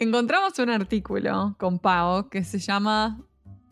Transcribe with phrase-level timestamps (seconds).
[0.00, 3.20] encontramos un artículo con Pau que se llama.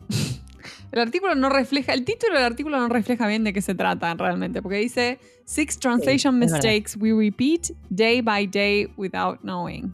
[0.91, 4.11] El artículo no refleja, el título del artículo no refleja bien de qué se trata
[4.15, 9.93] realmente, porque dice Six translation mistakes we repeat day by day without knowing.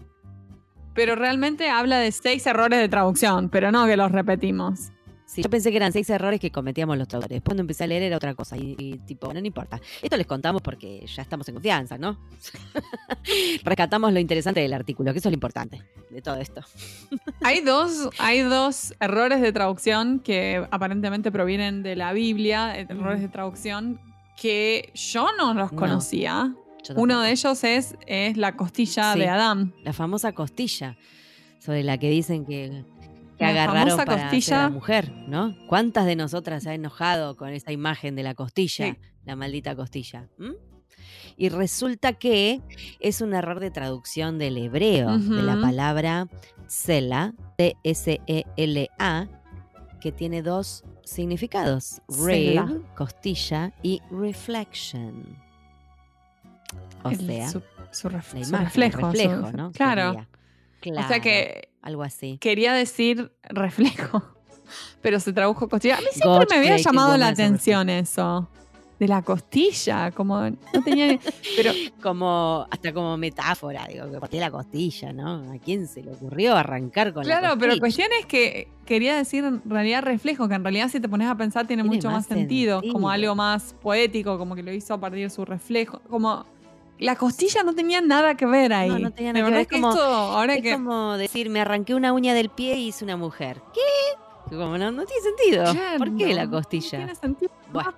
[0.93, 4.91] Pero realmente habla de seis errores de traducción, pero no que los repetimos.
[5.25, 7.37] Sí, yo pensé que eran seis errores que cometíamos los traductores.
[7.37, 8.57] Después cuando empecé a leer era otra cosa.
[8.57, 9.81] Y, y tipo, no, no importa.
[10.01, 12.17] Esto les contamos porque ya estamos en confianza, ¿no?
[13.63, 16.61] Rescatamos lo interesante del artículo, que eso es lo importante de todo esto.
[17.41, 23.21] Hay dos, hay dos errores de traducción que aparentemente provienen de la Biblia, eh, errores
[23.21, 23.99] de traducción
[24.39, 25.77] que yo no los No.
[25.77, 26.55] conocía.
[26.95, 29.19] Uno de ellos es, es la costilla Sí.
[29.19, 29.73] de Adán.
[29.83, 30.97] La famosa costilla,
[31.59, 32.83] sobre la que dicen que,
[33.37, 34.57] que La agarraron para hacer a costilla.
[34.63, 35.55] la mujer, ¿no?
[35.67, 38.85] ¿Cuántas de nosotras se ha enojado con esa imagen de la costilla?
[38.93, 38.97] Sí.
[39.25, 40.29] La maldita costilla.
[41.37, 42.61] Y resulta que
[43.01, 46.27] es un error de traducción del hebreo, de la palabra
[46.67, 49.27] tsela, T-S-E-L-A,
[49.99, 52.71] que tiene dos significados: Sela.
[52.95, 55.37] costilla, y reflection.
[57.03, 59.11] O El- sea, su, su ref- reflejo.
[59.13, 59.71] su- ¿no?
[59.71, 60.11] Claro.
[60.13, 60.29] Sería.
[60.91, 62.37] O sea Claro, que algo así.
[62.39, 64.23] quería decir reflejo,
[65.01, 65.97] pero se tradujo costilla.
[65.97, 68.49] A mí siempre God me había llamado la atención eso.
[68.97, 71.19] De la costilla, como no tenía.
[71.57, 75.51] Pero como hasta como metáfora, digo, que partí la costilla, ¿no?
[75.51, 79.43] ¿A quién se le ocurrió arrancar con la Claro, pero cuestión es que quería decir
[79.43, 82.19] en realidad reflejo, que en realidad si te pones a pensar tiene, Tiene mucho más
[82.19, 82.93] más sentido, sentido.
[82.93, 86.45] como algo más poético, como que lo hizo a partir de su reflejo, como
[86.99, 88.89] la costilla no tenía nada que ver ahí.
[88.89, 91.61] No, no tenía nada que ver, es como- esto, ahora Es que como decir, me
[91.61, 93.61] arranqué una uña del pie y hice una mujer.
[93.73, 94.55] ¿Qué?
[94.55, 95.63] Como no, no tiene sentido.
[95.73, 96.97] Claro, ¿Por qué la no costilla?
[96.99, 97.51] tiene sentido.
[97.71, 97.93] Bueno.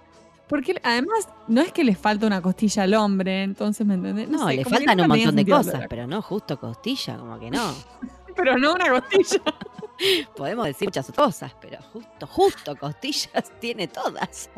[0.48, 4.30] Porque además no es que le falta una costilla al hombre, entonces me entendés.
[4.30, 7.74] No, sé, le faltan un montón de cosas, pero no justo costilla, como que no.
[8.38, 9.42] Pero no una costilla.
[10.38, 14.50] Podemos decir muchas cosas, pero justo, justo costillas tiene todas.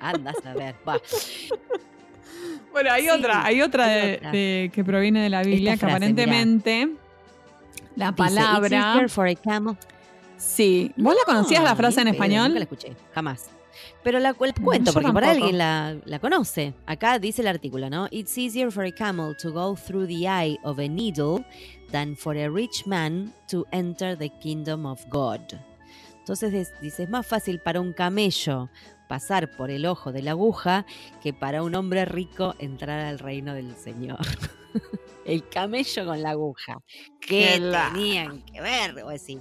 [0.00, 0.74] Andas a ver.
[0.86, 1.00] Va.
[2.76, 4.30] Bueno, hay Sí, otra, hay otra, hay de- otra.
[4.32, 6.88] de- que proviene de la Biblia, Esta que frase, aparentemente
[7.94, 8.92] la Dice, "It's palabra.
[8.92, 9.76] easier for a camel
[10.36, 10.92] Sí.
[10.98, 12.48] ¿Vos la conocías la No, frase en español?
[12.48, 13.48] Nunca la escuché, jamás.
[14.04, 16.74] Pero la No, cuento, porque por alguien la, la conoce.
[16.84, 18.08] Acá dice el artículo, ¿no?
[18.10, 21.46] It's easier for a camel to go through the eye of a needle
[21.90, 25.40] than for a rich man to enter the kingdom of God.
[26.18, 28.68] Entonces es- dice, es más fácil para un camello
[29.08, 30.84] pasar por el ojo de la aguja
[31.22, 34.18] que para un hombre rico entrar al reino del Señor.
[35.24, 36.78] el camello con la aguja.
[37.20, 39.02] ¿Qué la- tenían que ver?
[39.04, 39.40] O decir,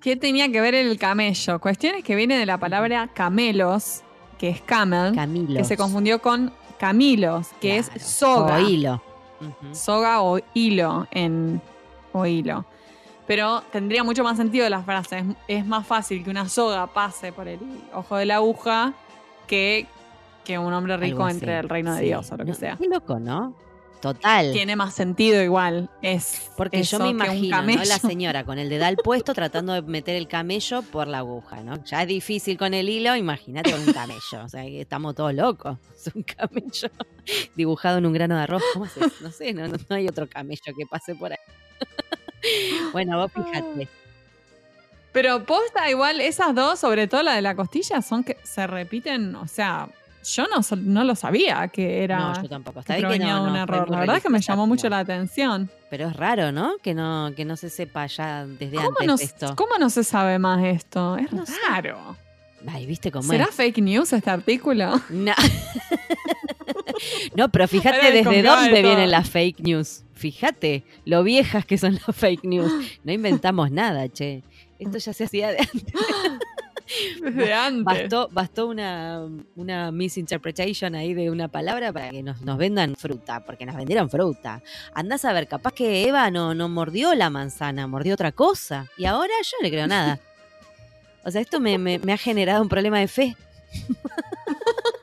[0.00, 1.60] ¿Qué tenía que ver el camello?
[1.60, 4.02] Cuestiones que viene de la palabra camelos,
[4.36, 5.56] que es camel, Camilo.
[5.58, 8.56] que se confundió con camilos, que es soga.
[8.56, 9.02] O hilo.
[9.72, 11.60] Soga o hilo en
[12.12, 12.64] o hilo.
[13.26, 15.18] Pero tendría mucho más sentido la frase.
[15.18, 15.24] Es,
[15.60, 17.60] es más fácil que una soga pase por el
[17.94, 18.92] ojo de la aguja
[19.46, 19.86] que
[20.44, 22.06] que un hombre rico entre el reino de Sí.
[22.06, 22.76] Dios o lo que No, sea.
[22.76, 23.54] Qué loco, ¿no?
[24.00, 24.50] Total.
[24.52, 25.88] Tiene más sentido igual.
[26.02, 27.84] Es Porque yo me imagino, ¿no?
[27.84, 31.76] La señora con el dedal puesto tratando de meter el camello por la aguja, ¿no?
[31.84, 34.44] Ya es difícil con el hilo, imagínate con un camello.
[34.44, 35.78] O sea, que estamos todos locos.
[35.94, 36.88] Es un camello
[37.54, 38.64] dibujado en un grano de arroz.
[38.74, 38.86] ¿Cómo
[39.20, 41.38] No sé, no- no hay otro camello que pase por ahí.
[42.92, 43.88] bueno, vos fíjate.
[45.12, 49.34] Pero posta igual, esas dos, sobre todo la de la costilla, son que se repiten,
[49.36, 49.88] o sea,
[50.24, 52.82] yo no, no lo sabía que era No, yo tampoco.
[52.82, 53.90] que bien que no, un no, error.
[53.90, 55.70] La verdad es que me llamó mucho la atención.
[55.90, 56.76] Pero es raro, ¿no?
[56.82, 59.56] Que no, que no se sepa ya desde ¿Cómo antes no, esto.
[59.56, 61.16] ¿Cómo no se sabe más esto?
[61.16, 61.52] Es sé.
[61.68, 62.16] raro.
[62.66, 63.54] Ay, ¿viste cómo ¿Será es?
[63.54, 65.00] fake news este artículo?
[65.10, 65.34] No.
[67.36, 70.04] no, pero fíjate desde dónde vienen las fake news.
[70.14, 72.72] Fíjate lo viejas que son las fake news.
[73.04, 74.42] No inventamos nada, che.
[74.78, 75.84] Esto ya se hacía de antes.
[77.22, 77.84] Desde antes.
[77.84, 79.26] Bastó, bastó una,
[79.56, 84.10] una misinterpretation ahí de una palabra para que nos, nos vendan fruta, porque nos vendieron
[84.10, 84.62] fruta.
[84.92, 88.88] Andás a ver, capaz que Eva no, no mordió la manzana, mordió otra cosa.
[88.98, 90.20] Y ahora yo no le creo nada.
[91.24, 93.36] O sea, esto me, me- me ha generado un problema de fe.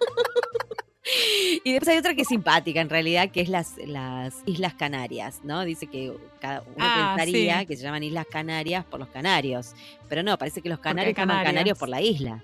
[1.64, 5.42] Y después hay otra que es simpática en realidad, que es las, las Islas Canarias,
[5.44, 5.66] ¿no?
[5.66, 7.66] Dice que cada uno Ah, pensaría sí.
[7.66, 9.74] que se llaman Islas Canarias por los canarios,
[10.08, 12.42] pero no, parece que los canarios qué llaman canarios por la isla.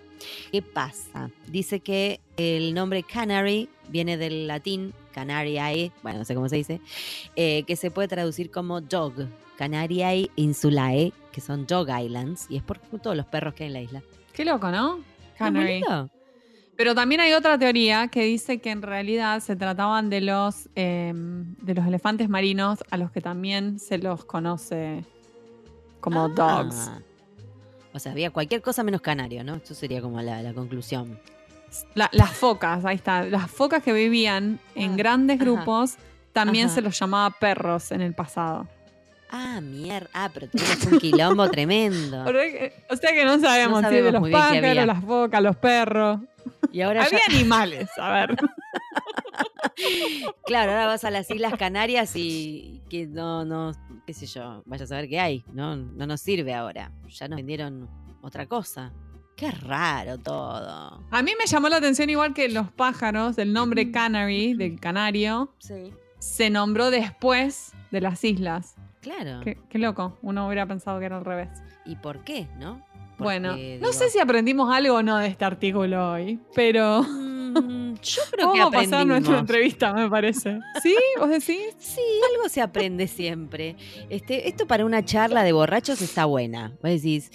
[0.52, 1.30] ¿Qué pasa?
[1.48, 6.82] Dice que el nombre Canary viene del latín Canariae, bueno, no sé cómo se dice,
[7.36, 9.14] eh, que se puede traducir como dog,
[9.58, 13.74] Canariae insulae, que son dog islands, y es por todos los perros que hay en
[13.74, 14.02] la isla.
[14.34, 14.98] Qué loco, ¿no?
[14.98, 15.04] ¿No
[15.38, 15.74] Canary.
[15.76, 16.10] lindo?
[16.78, 21.56] Pero también hay otra teoría que dice que en realidad se trataban de los, em,
[21.62, 25.06] de los elefantes marinos a los que también se los conoce
[26.02, 26.90] como dogs.
[26.90, 27.00] Ah.
[27.94, 29.56] O sea, había cualquier cosa menos canario, ¿no?
[29.56, 31.18] Esto sería como la, la conclusión.
[31.94, 33.24] La- las focas, ahí está.
[33.24, 35.46] Las focas que vivían en Ah, grandes ajá.
[35.46, 35.96] grupos
[36.34, 36.76] también Ajá.
[36.76, 38.68] se los llamaba perros en el pasado.
[39.32, 40.10] Ah, mierda.
[40.14, 40.48] Ah, pero
[40.92, 42.24] un quilombo tremendo.
[42.90, 46.20] O sea que no sabemos, No si de los pájaros, las focas, los perros.
[46.72, 48.36] Y ahora ya, Había animales, a ver.
[50.46, 53.72] claro, ahora vas a las Islas Canarias y que no, no,
[54.06, 55.44] qué sé yo, vaya a saber qué hay.
[55.54, 56.92] No, no nos sirve ahora.
[57.10, 57.90] Ya nos vendieron
[58.22, 58.92] otra cosa.
[59.36, 61.04] Qué raro todo.
[61.12, 65.54] A mí me llamó la atención igual que los pájaros, el nombre canary, del canario,
[65.60, 65.92] Sí.
[66.20, 68.76] se nombró después de las islas.
[69.02, 69.42] Claro.
[69.44, 71.50] Qué, qué loco, uno hubiera pensado que era al revés.
[71.86, 72.84] ¿Y por qué, no?
[73.18, 77.94] Porque, bueno, no sé si aprendimos algo o no de este artículo hoy, pero mm,
[78.02, 79.40] yo creo que vamos a pasar nuestra aprendimos.
[79.40, 80.60] entrevista, me parece.
[80.84, 80.96] ¿Sí?
[81.18, 81.76] ¿Vos decís?
[81.80, 82.02] Sí,
[82.36, 83.78] algo se aprende siempre.
[84.10, 86.74] Este, esto para una charla de borrachos está buena.
[86.84, 87.32] Vos decís,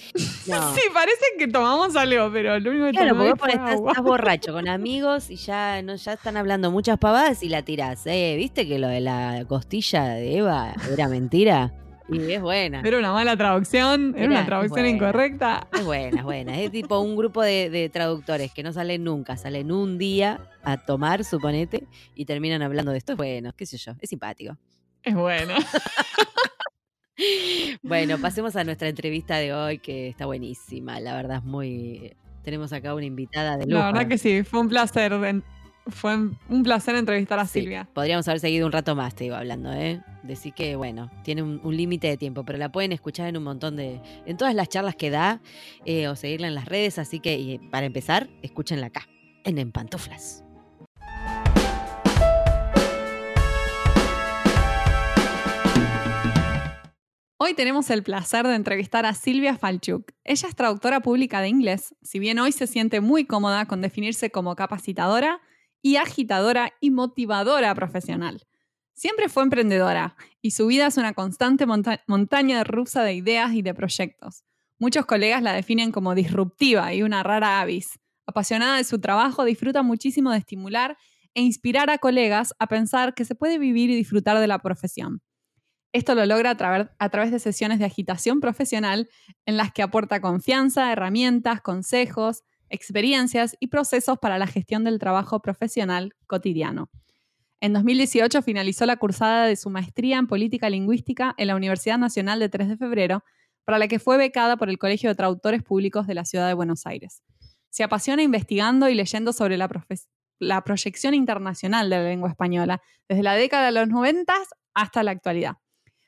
[0.47, 0.75] no.
[0.75, 4.53] Sí, parece que tomamos algo, pero lo único que Claro, porque vos estás, estás borracho
[4.53, 8.07] con amigos y ya, no, ya están hablando muchas pavadas y la tirás.
[8.07, 8.35] ¿eh?
[8.37, 11.73] ¿Viste que lo de la costilla de Eva era mentira?
[12.13, 12.81] Y es buena.
[12.85, 14.89] Era una mala traducción, era Era- una traducción buena.
[14.89, 15.69] incorrecta.
[15.73, 16.61] Es buena, es buena.
[16.61, 20.77] Es tipo un grupo de, de traductores que no salen nunca, salen un día a
[20.79, 21.85] tomar, suponete,
[22.15, 23.13] y terminan hablando de esto.
[23.13, 24.57] Es bueno, qué sé yo, es simpático.
[25.03, 25.55] Es bueno.
[27.83, 31.01] Bueno, pasemos a nuestra entrevista de hoy, que está buenísima.
[31.01, 32.17] La verdad es muy.
[32.43, 33.79] Tenemos acá una invitada de lujo.
[33.79, 35.13] La verdad que sí, fue un placer.
[35.87, 37.89] Fue un placer entrevistar a Sí, Silvia.
[37.93, 40.03] Podríamos haber seguido un rato más, te digo, hablando, ¿eh?
[40.23, 43.45] Decir que, bueno, tiene un, un límite de tiempo, pero la pueden escuchar en un
[43.45, 44.01] montón de.
[44.27, 45.41] en todas las charlas que da
[45.87, 46.99] eh, o seguirla en las redes.
[46.99, 49.09] Así que, y para empezar, escúchenla acá,
[49.45, 50.45] en En Pantuflas.
[57.43, 60.13] Hoy tenemos el placer de entrevistar a Silvia Falchuk.
[60.25, 64.31] Ella es traductora pública de inglés, si bien hoy se siente muy cómoda con definirse
[64.31, 65.41] como capacitadora
[65.83, 68.47] y agitadora y motivadora profesional.
[68.93, 73.63] Siempre fue emprendedora y su vida es una constante monta- montaña rusa de ideas y
[73.63, 74.45] de proyectos.
[74.79, 77.99] Muchos colegas la definen como disruptiva y una rara avis.
[78.27, 80.97] Apasionada de su trabajo, disfruta muchísimo de estimular
[81.35, 85.23] e inspirar a colegas a pensar que se puede vivir y disfrutar de la profesión.
[85.93, 86.51] Esto lo logra
[86.99, 89.09] a, través de sesiones de agitación profesional
[89.45, 95.41] en las que aporta confianza, herramientas, consejos, experiencias y procesos para la gestión del trabajo
[95.41, 96.91] profesional cotidiano.
[97.61, 102.41] En 2018 finalizó la cursada de su maestría en política lingüística en la Universidad Nacional
[102.41, 103.23] de 3 de Febrero,
[103.67, 106.55] para la que fue becada por el Colegio de Traductores Públicos de la Ciudad de
[106.55, 107.23] Buenos Aires.
[107.69, 113.35] Se apasiona investigando y leyendo sobre la, proyección internacional de la lengua española, desde la
[113.35, 114.33] década de los 90
[114.73, 115.57] hasta la actualidad.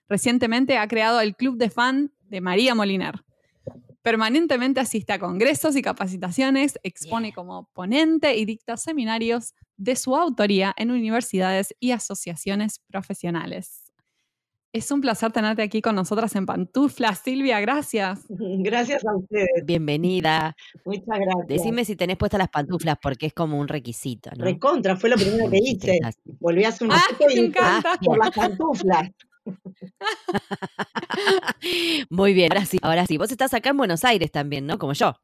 [0.08, 3.22] Recientemente ha creado el Club de Fan de María Moliner.
[4.02, 10.74] Permanentemente asiste a congresos y capacitaciones, expone como ponente y dicta seminarios de su autoría
[10.76, 13.84] en universidades y asociaciones profesionales.
[14.74, 17.14] Es un placer tenerte aquí con nosotras en Pantufla.
[17.14, 18.20] Silvia, gracias.
[18.28, 20.56] Gracias a ustedes, Bienvenida.
[20.86, 21.46] muchas gracias.
[21.46, 24.44] Decime si tenés puestas las pantuflas, porque es como un requisito, ¿no?
[24.44, 25.98] Recontra, fue lo primero que hice.
[26.40, 27.98] Volví hace un Ah, ratito me y encanta.
[28.02, 29.10] por las pantuflas.
[32.10, 33.18] Muy bien, ahora sí, ahora sí.
[33.18, 34.78] Vos estás acá en Buenos Aires también, ¿no?
[34.78, 35.14] Como yo.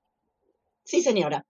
[0.84, 1.44] Sí, señora.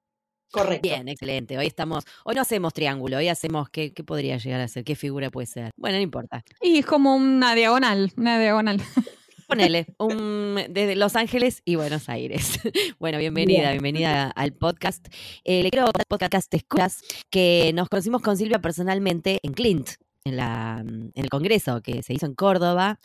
[0.50, 0.88] Correcto.
[0.88, 1.58] Bien, excelente.
[1.58, 4.84] Hoy estamos, hoy no hacemos triángulo, hoy hacemos, ¿qué, qué podría llegar a ser?
[4.84, 5.70] ¿Qué figura puede ser?
[5.76, 6.42] Bueno, no importa.
[6.62, 8.80] Y es como una diagonal, una diagonal.
[9.48, 12.60] Ponele, un, desde Los Ángeles y Buenos Aires.
[12.98, 13.72] Bueno, bienvenida, Bien.
[13.72, 15.06] bienvenida al podcast.
[15.44, 19.92] Eh, le quiero al podcast Te Escuchas que nos conocimos con Silvia personalmente en Clint,
[20.28, 22.98] en, la, en el congreso que se hizo en Córdoba,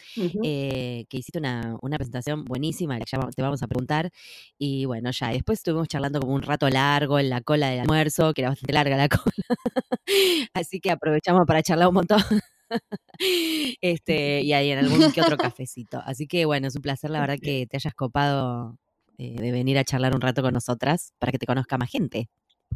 [0.44, 4.12] eh, que hiciste una, una presentación buenísima, que ya te vamos a preguntar.
[4.58, 8.34] Y bueno, ya, después estuvimos charlando como un rato largo en la cola del almuerzo,
[8.34, 9.58] que era bastante larga la cola.
[10.54, 12.22] Así que aprovechamos para charlar un montón.
[13.82, 16.02] este, y ahí en algún que otro cafecito.
[16.06, 18.78] Así que bueno, es un placer, la verdad, que te hayas copado
[19.18, 22.30] eh, de venir a charlar un rato con nosotras para que te conozca más gente.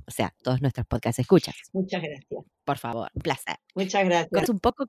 [0.06, 1.56] O sea, todos nuestros podcasts escuchas.
[1.74, 2.46] Muchas gracias.
[2.64, 3.56] Por favor, un placer.
[3.76, 4.30] Muchas gracias.
[4.30, 4.86] Contanos un poco.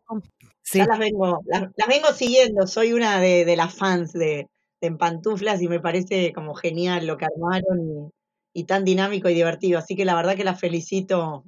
[0.63, 0.79] Sí.
[0.79, 2.67] Ya las vengo, las, las vengo siguiendo.
[2.67, 4.49] Soy una de, de las fans de,
[4.81, 8.11] de Pantuflas y me parece como genial lo que armaron
[8.53, 9.79] y, y tan dinámico y divertido.
[9.79, 11.45] Así que la verdad que las felicito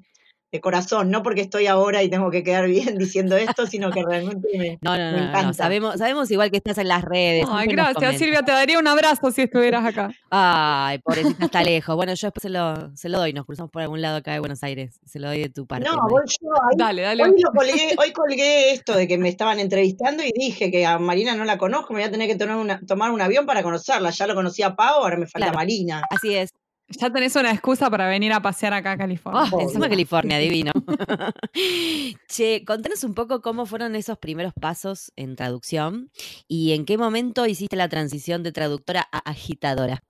[0.53, 4.03] de corazón, no porque estoy ahora y tengo que quedar bien diciendo esto, sino que
[4.03, 5.53] realmente me, No, no, me no, no, encanta.
[5.53, 7.47] Sabemos, sabemos igual que estás en las redes.
[7.49, 8.19] Ay, gracias.
[8.19, 8.43] Silvia.
[8.43, 10.11] Te daría un abrazo si estuvieras acá.
[10.31, 11.95] Ay, pobrecita, está lejos.
[11.95, 13.33] Bueno, yo después se lo, se lo doy.
[13.33, 14.99] Nos cruzamos por algún lado acá de Buenos Aires.
[15.07, 15.89] Se lo doy de tu parte.
[15.89, 16.77] No, voy yo ahí.
[16.77, 17.23] Dale, dale.
[17.25, 20.99] Hoy, lo colgué, hoy colgué esto de que me estaban entrevistando y dije que a
[20.99, 23.63] Marina no la conozco, me voy a tener que tomar, una- tomar un avión para
[23.63, 24.11] conocerla.
[24.11, 25.59] Ya lo conocía a Pau, ahora me falta Claro.
[25.59, 26.03] Marina.
[26.11, 26.51] Así es.
[26.99, 29.49] Ya tenés una excusa para venir a pasear acá a California.
[29.53, 29.89] Oh, encima.
[29.89, 30.73] California, divino.
[32.29, 36.11] che, contanos un poco cómo fueron esos primeros pasos en traducción
[36.49, 40.03] y en qué momento hiciste la transición de traductora a agitadora.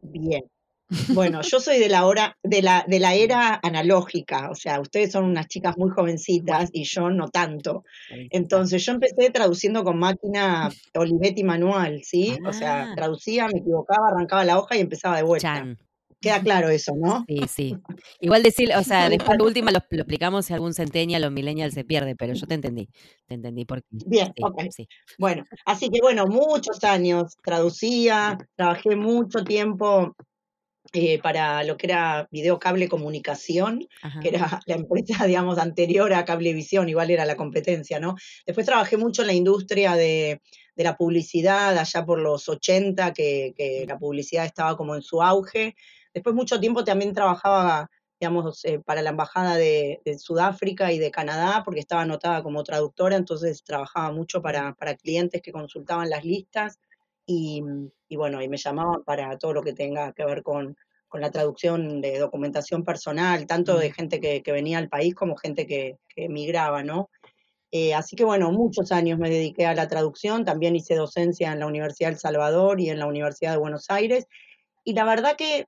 [0.00, 0.44] Bien.
[1.08, 5.10] Bueno, yo soy de la hora, de la, de la era analógica, o sea, ustedes
[5.10, 7.82] son unas chicas muy jovencitas y yo no tanto.
[8.30, 12.38] Entonces yo empecé traduciendo con máquina Olivetti manual, ¿sí?
[12.46, 12.94] O sea, Ah.
[12.94, 15.54] traducía, me equivocaba, arrancaba la hoja y empezaba de vuelta.
[15.54, 15.76] Chan.
[16.20, 17.24] Queda claro eso, ¿no?
[17.28, 17.76] Sí, sí.
[18.20, 21.72] Igual decir, o sea, después de última lo, lo explicamos si algún centennial o millennial
[21.72, 22.88] se pierde, pero yo te entendí.
[23.26, 23.66] Te entendí.
[23.90, 24.62] Bien, Sí, ok.
[24.70, 24.88] sí.
[25.18, 30.14] Bueno, así que bueno, muchos años traducía, trabajé mucho tiempo
[30.92, 34.20] eh, para lo que era Video Cable Comunicación, Ajá.
[34.20, 38.14] que era la empresa, digamos, anterior a Cablevisión, igual era la competencia, ¿no?
[38.46, 40.40] Después trabajé mucho en la industria de,
[40.76, 45.22] de la publicidad, allá por los 80, que, que la publicidad estaba como en su
[45.22, 45.74] auge.
[46.16, 51.10] Después mucho tiempo también trabajaba, digamos, eh, para la Embajada de, de Sudáfrica y de
[51.10, 56.24] Canadá, porque estaba anotada como traductora, entonces trabajaba mucho para, para clientes que consultaban las
[56.24, 56.78] listas
[57.26, 57.62] y,
[58.08, 60.74] y bueno, y me llamaban para todo lo que tenga que ver con,
[61.06, 65.36] con la traducción de documentación personal, tanto de gente que, que venía al país como
[65.36, 67.10] gente que, que emigraba, ¿no?
[67.72, 71.60] Eh, así que bueno, muchos años me dediqué a la traducción, también hice docencia en
[71.60, 74.26] la Universidad del Salvador y en la Universidad de Buenos Aires,
[74.82, 75.66] y la verdad que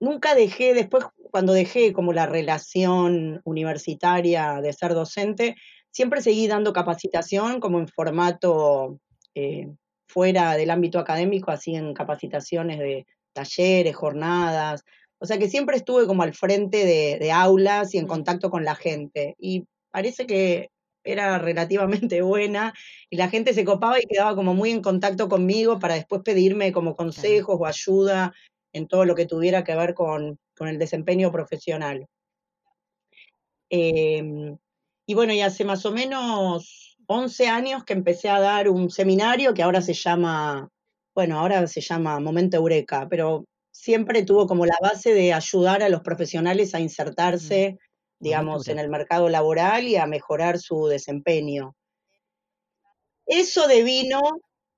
[0.00, 5.56] nunca dejé, después cuando dejé como la relación universitaria de ser docente,
[5.90, 8.98] siempre seguí dando capacitación como en formato
[9.34, 9.68] eh,
[10.06, 14.84] fuera del ámbito académico, así en capacitaciones de talleres, jornadas,
[15.18, 18.64] o sea que siempre estuve como al frente de, de aulas y en contacto con
[18.64, 20.70] la gente, y parece que
[21.04, 22.74] era relativamente buena
[23.10, 26.72] y la gente se copaba y quedaba como muy en contacto conmigo para después pedirme
[26.72, 28.32] como consejos o ayuda
[28.74, 32.06] en todo lo que tuviera que ver con, con el desempeño profesional.
[33.70, 34.58] Em,
[35.06, 39.54] y bueno, y hace más o menos 11 años que empecé a dar un seminario
[39.54, 40.68] que ahora se llama,
[41.14, 45.88] bueno, ahora se llama Momento Eureka, pero siempre tuvo como la base de ayudar a
[45.88, 47.78] los profesionales a insertarse,
[48.18, 51.74] digamos, en el mercado laboral y a mejorar su desempeño.
[53.26, 54.20] Eso devino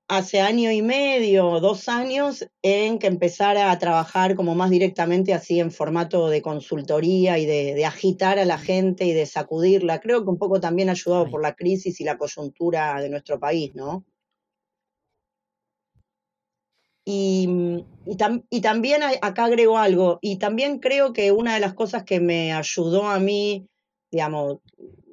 [0.09, 5.59] hace año y medio, dos años, en que empezara a trabajar como más directamente así
[5.59, 10.01] en formato de consultoría y de, de agitar a la gente y de sacudirla.
[10.01, 11.31] Creo que un poco también ayudado Ay.
[11.31, 14.05] por la crisis y la coyuntura de nuestro país, ¿no?
[17.09, 17.49] Y,
[18.05, 22.03] y, tam- y también acá agrego algo, y también creo que una de las cosas
[22.03, 23.69] que me ayudó a mí,
[24.17, 24.61] digamos,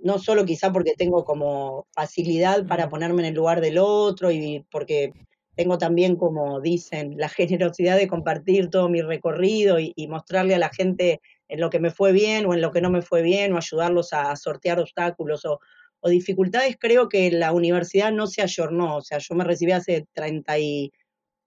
[0.01, 4.65] no solo quizá porque tengo como facilidad para ponerme en el lugar del otro y
[4.71, 5.11] porque
[5.55, 10.59] tengo también, como dicen, la generosidad de compartir todo mi recorrido y, y mostrarle a
[10.59, 11.19] la gente
[11.49, 13.57] en lo que me fue bien o en lo que no me fue bien o
[13.57, 15.59] ayudarlos a sortear obstáculos o,
[15.99, 18.97] o dificultades, creo que la universidad no se ayornó.
[18.97, 20.07] O sea, yo me recibí hace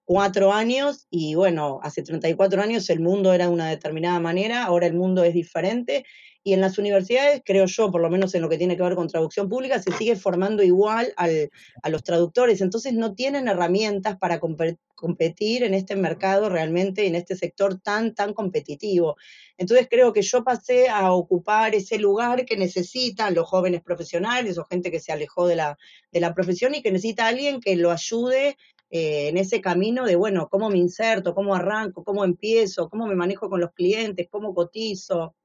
[0.07, 4.87] 34 años y bueno, hace 34 años el mundo era de una determinada manera, ahora
[4.87, 6.05] el mundo es diferente
[6.43, 8.95] y en las universidades, creo yo, por lo menos en lo que tiene que ver
[8.95, 11.49] con traducción pública, se sigue formando igual al,
[11.83, 17.15] a los traductores, entonces no tienen herramientas para compe- competir en este mercado realmente, en
[17.15, 19.17] este sector tan, tan competitivo.
[19.57, 24.63] Entonces creo que yo pasé a ocupar ese lugar que necesitan los jóvenes profesionales o
[24.63, 25.77] gente que se alejó de la,
[26.13, 28.55] de la profesión y que necesita alguien que lo ayude
[28.89, 33.15] eh, en ese camino de, bueno, cómo me inserto, cómo arranco, cómo empiezo, cómo me
[33.15, 35.35] manejo con los clientes, cómo cotizo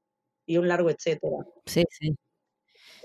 [0.45, 1.37] y un largo etcétera.
[1.65, 2.15] Sí, sí.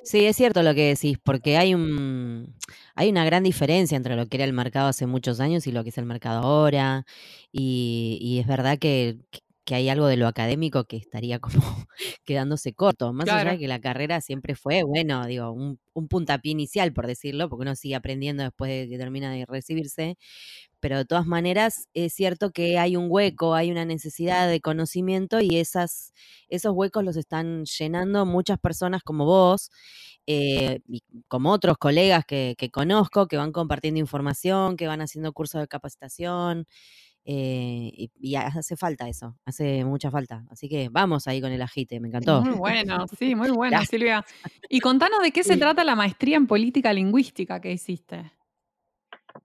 [0.04, 2.54] Sí, es cierto lo que decís, porque hay un
[2.94, 5.82] hay una gran diferencia entre lo que era el mercado hace muchos años y lo
[5.82, 7.04] que es el mercado ahora.
[7.52, 9.18] Y, y es verdad que,
[9.68, 11.62] que hay algo de lo académico que estaría como
[12.24, 13.12] quedándose corto.
[13.12, 17.06] Más allá de que la carrera siempre fue, bueno, digo, un, un puntapié inicial, por
[17.06, 20.16] decirlo, porque uno sigue aprendiendo después de que termina de recibirse.
[20.80, 25.40] Pero de todas maneras, es cierto que hay un hueco, hay una necesidad de conocimiento
[25.42, 26.14] y esas,
[26.48, 29.70] esos huecos los están llenando muchas personas como vos,
[30.26, 35.32] eh, y como otros colegas que, que conozco, que van compartiendo información, que van haciendo
[35.32, 36.66] cursos de capacitación.
[37.30, 40.46] Eh, y, y hace falta eso, hace mucha falta.
[40.50, 42.40] Así que vamos ahí con el agite, me encantó.
[42.40, 43.90] Muy bueno, sí, muy bueno, Gracias.
[43.90, 44.24] Silvia.
[44.70, 45.58] Y contanos de qué se Sí.
[45.60, 48.32] trata la maestría en política lingüística que hiciste.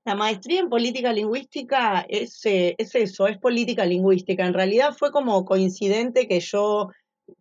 [0.06, 4.46] La maestría en política lingüística es, eh, es eso, es política lingüística.
[4.46, 6.90] En realidad fue como coincidente que yo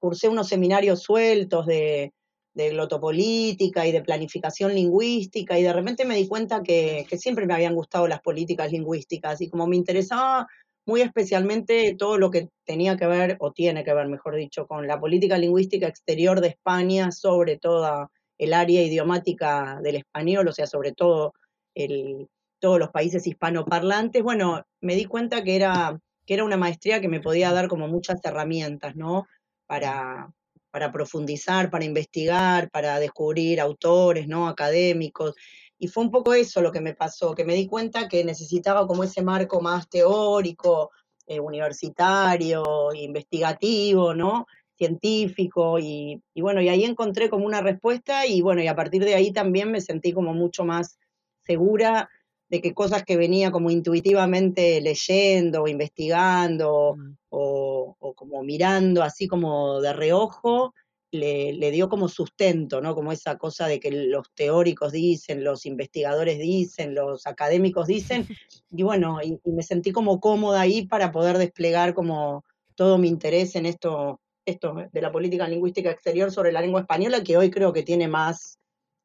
[0.00, 2.12] cursé unos seminarios sueltos de,
[2.54, 7.46] de glotopolítica y de planificación lingüística y de repente me di cuenta que, que siempre
[7.46, 10.46] me habían gustado las políticas lingüísticas y como me interesaba
[10.86, 14.86] muy especialmente todo lo que tenía que ver, o tiene que ver, mejor dicho, con
[14.86, 20.66] la política lingüística exterior de España sobre toda el área idiomática del español, o sea,
[20.66, 21.34] sobre todo
[21.74, 22.28] el,
[22.58, 27.08] todos los países hispanoparlantes, bueno, me di cuenta que era, que era una maestría que
[27.08, 29.26] me podía dar como muchas herramientas, ¿no?
[29.66, 30.32] Para,
[30.72, 34.48] para profundizar, para investigar, para descubrir autores, ¿no?
[34.48, 35.34] Académicos.
[35.78, 38.86] Y fue un poco eso lo que me pasó, que me di cuenta que necesitaba
[38.86, 40.90] como ese marco más teórico,
[41.26, 44.46] eh, universitario, investigativo, ¿no?
[44.76, 49.04] científico y, y, bueno, y ahí encontré como una respuesta y bueno, y a partir
[49.04, 50.98] de ahí también me sentí como mucho más
[51.44, 52.08] segura
[52.48, 57.16] de que cosas que venía como intuitivamente leyendo investigando Mm.
[57.30, 57.61] o,
[57.98, 60.74] o como mirando así como de reojo,
[61.12, 62.94] le, le, dio como sustento, ¿no?
[62.94, 68.26] Como esa cosa de que los teóricos dicen, los investigadores dicen, los académicos dicen,
[68.70, 72.44] y bueno, y, y me sentí como cómoda ahí para poder desplegar como
[72.74, 77.22] todo mi interés en esto, esto de la política lingüística exterior sobre la lengua española,
[77.22, 78.58] que hoy creo que tiene más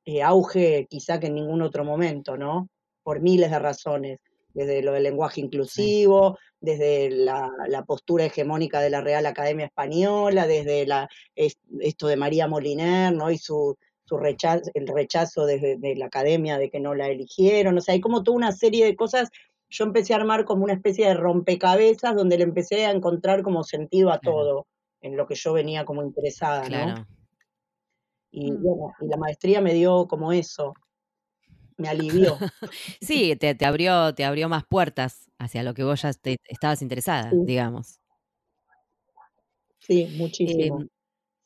[0.05, 2.69] eh, auge quizá que en ningún otro momento, ¿no?
[3.03, 4.19] Por miles de razones,
[4.57, 10.47] desde lo del lenguaje inclusivo, desde la, la, postura hegemónica de la Real Academia Española,
[10.47, 13.29] desde la, esto de María Moliner, ¿no?
[13.29, 17.77] Y su, su rechazo, el rechazo de, de, la academia de que no la eligieron,
[17.77, 19.29] o sea, hay como toda una serie de cosas.
[19.69, 23.63] Yo empecé a armar como una especie de rompecabezas donde le empecé a encontrar como
[23.63, 24.37] sentido a Claro.
[24.37, 24.67] todo,
[25.01, 27.05] en lo que yo venía como interesada, ¿no?
[28.31, 28.63] Y Mm.
[28.63, 30.73] bueno, y la maestría me dio como eso,
[31.77, 32.37] me alivió.
[33.01, 36.81] Sí, te, te abrió, te abrió más puertas hacia lo que vos ya te- estabas
[36.81, 37.37] interesada, Sí.
[37.45, 37.99] digamos.
[39.79, 40.81] Sí, muchísimo.
[40.81, 40.87] Em,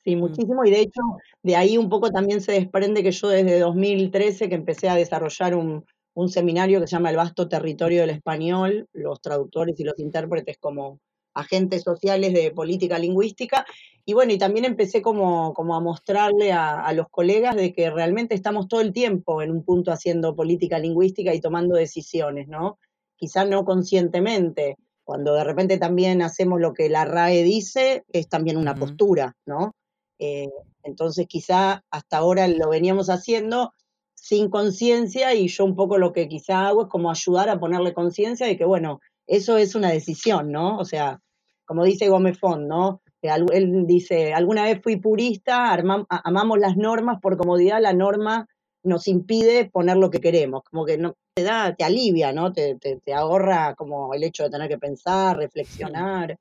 [0.04, 0.66] Sí, mm, muchísimo.
[0.66, 1.02] Y de hecho,
[1.44, 5.56] de ahí un poco también se desprende que yo desde 2013 que empecé a desarrollar
[5.56, 10.00] un, un seminario que se llama El vasto territorio del español, los traductores y los
[10.00, 11.00] intérpretes como
[11.36, 13.66] agentes sociales de política lingüística.
[14.06, 17.90] Y bueno, y también empecé como, como a mostrarle a, a los colegas de que
[17.90, 22.80] realmente estamos todo el tiempo en un punto haciendo política lingüística y tomando decisiones, ¿no?
[23.16, 28.58] Quizá no conscientemente, cuando de repente también hacemos lo que la RAE dice, es también
[28.58, 29.76] una postura, ¿no?
[30.20, 30.50] Eh,
[30.84, 33.74] entonces quizá hasta ahora lo veníamos haciendo
[34.16, 37.94] sin conciencia y yo un poco lo que quizá hago es como ayudar a ponerle
[37.94, 40.78] conciencia de que, bueno, eso es una decisión, ¿no?
[40.78, 41.20] O sea,
[41.66, 43.02] como dice Gómez Font, ¿no?
[43.22, 48.48] Él dice, alguna vez fui purista, armam- amamos las normas, por comodidad la norma
[48.84, 52.52] nos impide poner lo que queremos, como que no te da, te alivia, ¿no?
[52.52, 56.36] Te, te, te ahorra como el hecho de tener que pensar, reflexionar.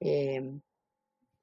[0.00, 0.50] eh,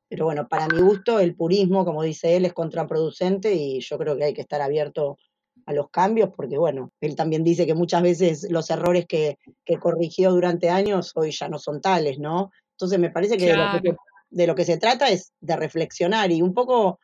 [0.09, 4.15] pero bueno, para mi gusto, el purismo, como dice él, es contraproducente y yo creo
[4.15, 5.17] que hay que estar abierto
[5.65, 9.77] a los cambios, porque bueno, él también dice que muchas veces los errores que, que
[9.77, 12.51] corrigió durante años hoy ya no son tales, ¿no?
[12.71, 13.97] Entonces me parece que de lo que, Claro.
[14.29, 16.99] De lo que se trata es de reflexionar y un poco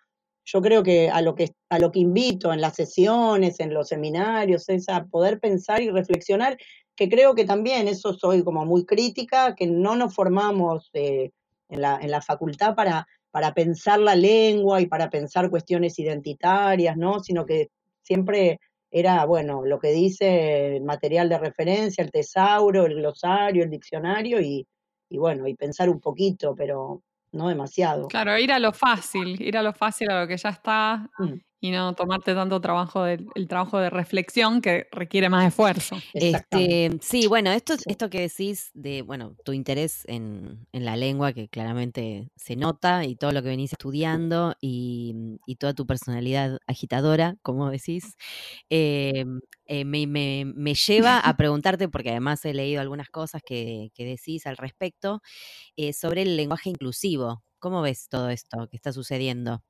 [0.46, 3.88] yo creo que a lo que a lo que invito en las sesiones, en los
[3.88, 6.58] seminarios, es a poder pensar y reflexionar,
[6.96, 11.32] que creo que también eso soy como muy crítica, que no nos formamos eh,
[11.70, 16.98] en, la, en la facultad para, para pensar la lengua y para pensar cuestiones identitarias,
[16.98, 17.20] ¿no?
[17.22, 17.70] Sino que
[18.04, 18.60] siempre
[18.92, 24.40] era, bueno, lo que dice el material de referencia, el tesauro, el glosario, el diccionario
[24.40, 24.68] y,
[25.10, 27.02] y bueno, y pensar un poquito, pero
[27.34, 28.08] no demasiado.
[28.08, 31.40] Claro, ir a lo fácil, ir a lo fácil, a lo que ya está Mm,
[31.64, 36.04] y no tomarte tanto trabajo del el trabajo de reflexión que requiere más esfuerzo.
[36.20, 41.34] Este, sí, bueno, esto, esto que decís de, bueno, tu interés en, en la lengua,
[41.34, 46.60] que claramente se nota, y todo lo que venís estudiando, y, y toda tu personalidad
[46.68, 48.16] agitadora, como decís,
[48.70, 49.26] eh,
[49.66, 54.06] eh, me, me- me lleva a preguntarte, porque además he leído algunas cosas que, que
[54.06, 55.22] decís al respecto,
[55.78, 57.44] eh, sobre el lenguaje inclusivo.
[57.60, 59.64] ¿Cómo ves todo esto que está sucediendo?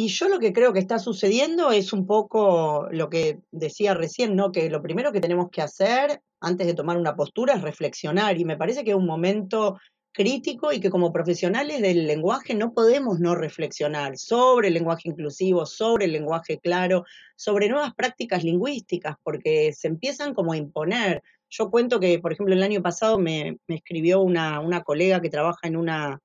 [0.00, 4.36] Y yo lo que creo que está sucediendo es un poco lo que decía recién,
[4.36, 4.52] ¿no?
[4.52, 8.38] Que lo primero que tenemos que hacer antes de tomar una postura es reflexionar.
[8.38, 9.76] Y me parece que es un momento
[10.12, 15.66] crítico y que como profesionales del lenguaje no podemos no reflexionar sobre el lenguaje inclusivo,
[15.66, 21.24] sobre el lenguaje claro, sobre nuevas prácticas lingüísticas, porque se empiezan como a imponer.
[21.50, 25.28] yo cuento que, por ejemplo, el año pasado me, me escribió una, una colega que
[25.28, 26.20] trabaja en una,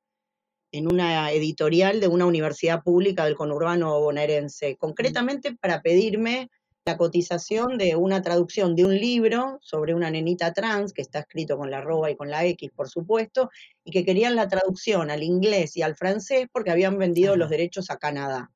[0.73, 6.49] en una editorial de una universidad pública del conurbano bonaerense, concretamente para pedirme
[6.83, 11.57] la cotización de una traducción de un libro sobre una nenita trans, que está escrito
[11.57, 13.51] con la arroba y con la X, por supuesto,
[13.85, 17.91] y que querían la traducción al inglés y al francés porque habían vendido los derechos
[17.91, 18.51] a Canadá.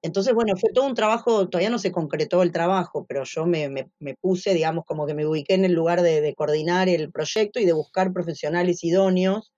[0.00, 3.88] Entonces, bueno, fue todo un trabajo, todavía no se concretó el trabajo, pero yo me,
[4.20, 7.72] puse, digamos, como que me ubiqué en el lugar de, coordinar el proyecto y de
[7.72, 9.52] buscar profesionales idóneos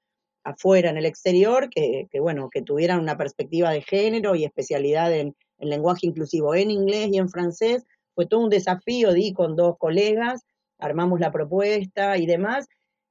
[0.44, 5.12] afuera, en el exterior, que, que, bueno, que tuvieran una perspectiva de género y especialidad
[5.12, 7.85] en, en lenguaje inclusivo en inglés y en francés.
[8.14, 10.42] Fue todo un desafío, di con dos colegas,
[10.79, 12.66] armamos la propuesta y demás,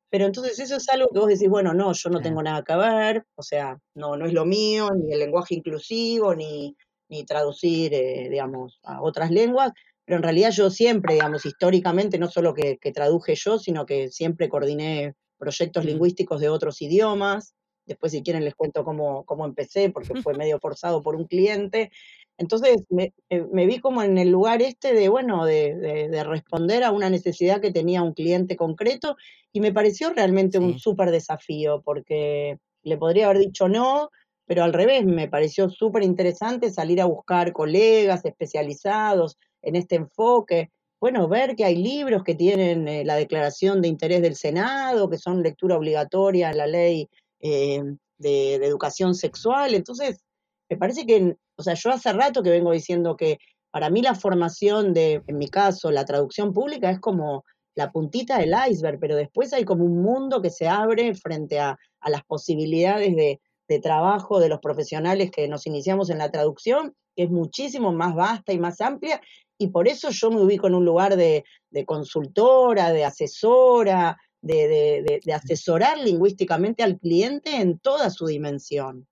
[0.10, 2.76] pero entonces eso es algo que vos decís, bueno, no, yo no tengo nada que
[2.76, 6.76] ver, o sea, no, no es lo mío, ni el lenguaje inclusivo, ni,
[7.10, 9.72] ni traducir, eh, digamos, a otras lenguas,
[10.06, 14.50] pero en realidad yo siempre, digamos, históricamente, no solo que, traduje yo, sino que siempre
[14.50, 17.56] coordiné proyectos lingüísticos de otros idiomas.
[17.86, 21.91] Después, si quieren, les cuento cómo, cómo empecé, porque fue medio forzado por un cliente.
[22.38, 26.84] Entonces, me, eh, me, vi como en el lugar este de, bueno, de, de, responder
[26.84, 29.17] a una necesidad que tenía un cliente concreto
[29.52, 34.10] y me pareció realmente un súper desafío, porque le podría haber dicho no,
[34.45, 40.71] pero al revés, me pareció súper interesante salir a buscar colegas especializados en este enfoque.
[41.02, 45.18] Bueno, ver que hay libros que tienen eh, la declaración de interés del Senado, que
[45.18, 47.10] son lectura obligatoria en la ley
[47.40, 47.82] eh,
[48.18, 49.74] de, educación sexual.
[49.74, 50.22] Entonces,
[50.70, 53.40] me parece que, o sea, yo hace rato que vengo diciendo que
[53.72, 58.38] para mí la formación de, en mi caso, la traducción pública es como la puntita
[58.40, 63.16] del iceberg, pero después hay como un mundo que se abre frente a las posibilidades
[63.16, 67.94] de, de trabajo de los profesionales que nos iniciamos en la traducción, que es muchísimo
[67.94, 69.22] más vasta y más amplia,
[69.60, 71.43] y por eso yo me ubico en un lugar de,
[71.86, 79.06] consultora, de asesora, de, asesorar lingüísticamente al cliente en toda su dimensión.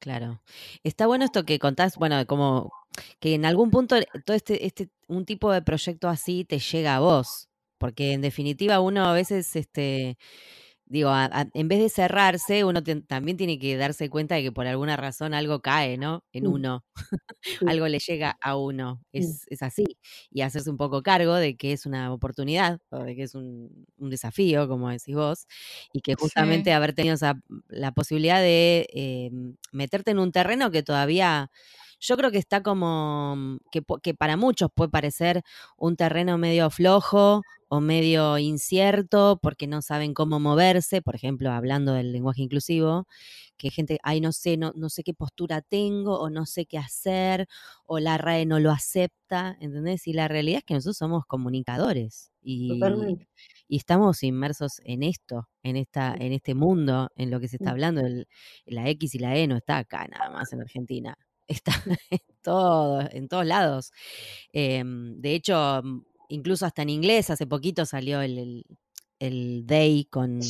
[0.00, 0.42] Claro.
[0.82, 2.72] Está bueno esto que contás, bueno, como
[3.20, 7.00] que en algún punto todo este, este, un tipo de proyecto así te llega a
[7.00, 10.18] vos, porque en definitiva uno a veces, este,
[10.86, 11.10] digo,
[11.54, 15.34] en vez de cerrarse, uno también tiene que darse cuenta de que por alguna razón
[15.34, 16.24] algo cae, ¿no?
[16.32, 16.52] En mm.
[16.52, 16.84] uno,
[17.66, 19.18] algo le llega a uno, mm.
[19.50, 19.84] es, así.
[20.30, 23.86] Y hacerse un poco cargo de que es una oportunidad o de que es un,
[23.98, 25.46] desafío, como decís vos,
[25.92, 27.16] y que justamente haber tenido
[27.68, 29.30] la posibilidad de eh,
[29.72, 31.50] meterte en un terreno que todavía
[31.98, 35.42] yo creo que está como que, que, para muchos puede parecer
[35.76, 41.92] un terreno medio flojo o medio incierto porque no saben cómo moverse, por ejemplo, hablando
[41.92, 43.06] del lenguaje inclusivo,
[43.56, 46.78] que gente, ay, no sé, no, no sé qué postura tengo o no sé qué
[46.78, 47.46] hacer
[47.84, 50.06] o la RAE no lo acepta, ¿entendés?
[50.06, 52.80] Y la realidad es que nosotros somos comunicadores y,
[53.68, 57.70] y estamos inmersos en esto, en, esta, en este mundo, en lo que se está
[57.70, 58.02] hablando,
[58.66, 61.16] la X y la E no está acá nada más en Argentina,
[61.48, 61.72] está
[62.10, 63.92] en, todo, en todos lados.
[64.52, 65.82] Em, de hecho,
[66.28, 68.64] incluso hasta en inglés, hace poquito salió el,
[69.18, 70.40] el, day con,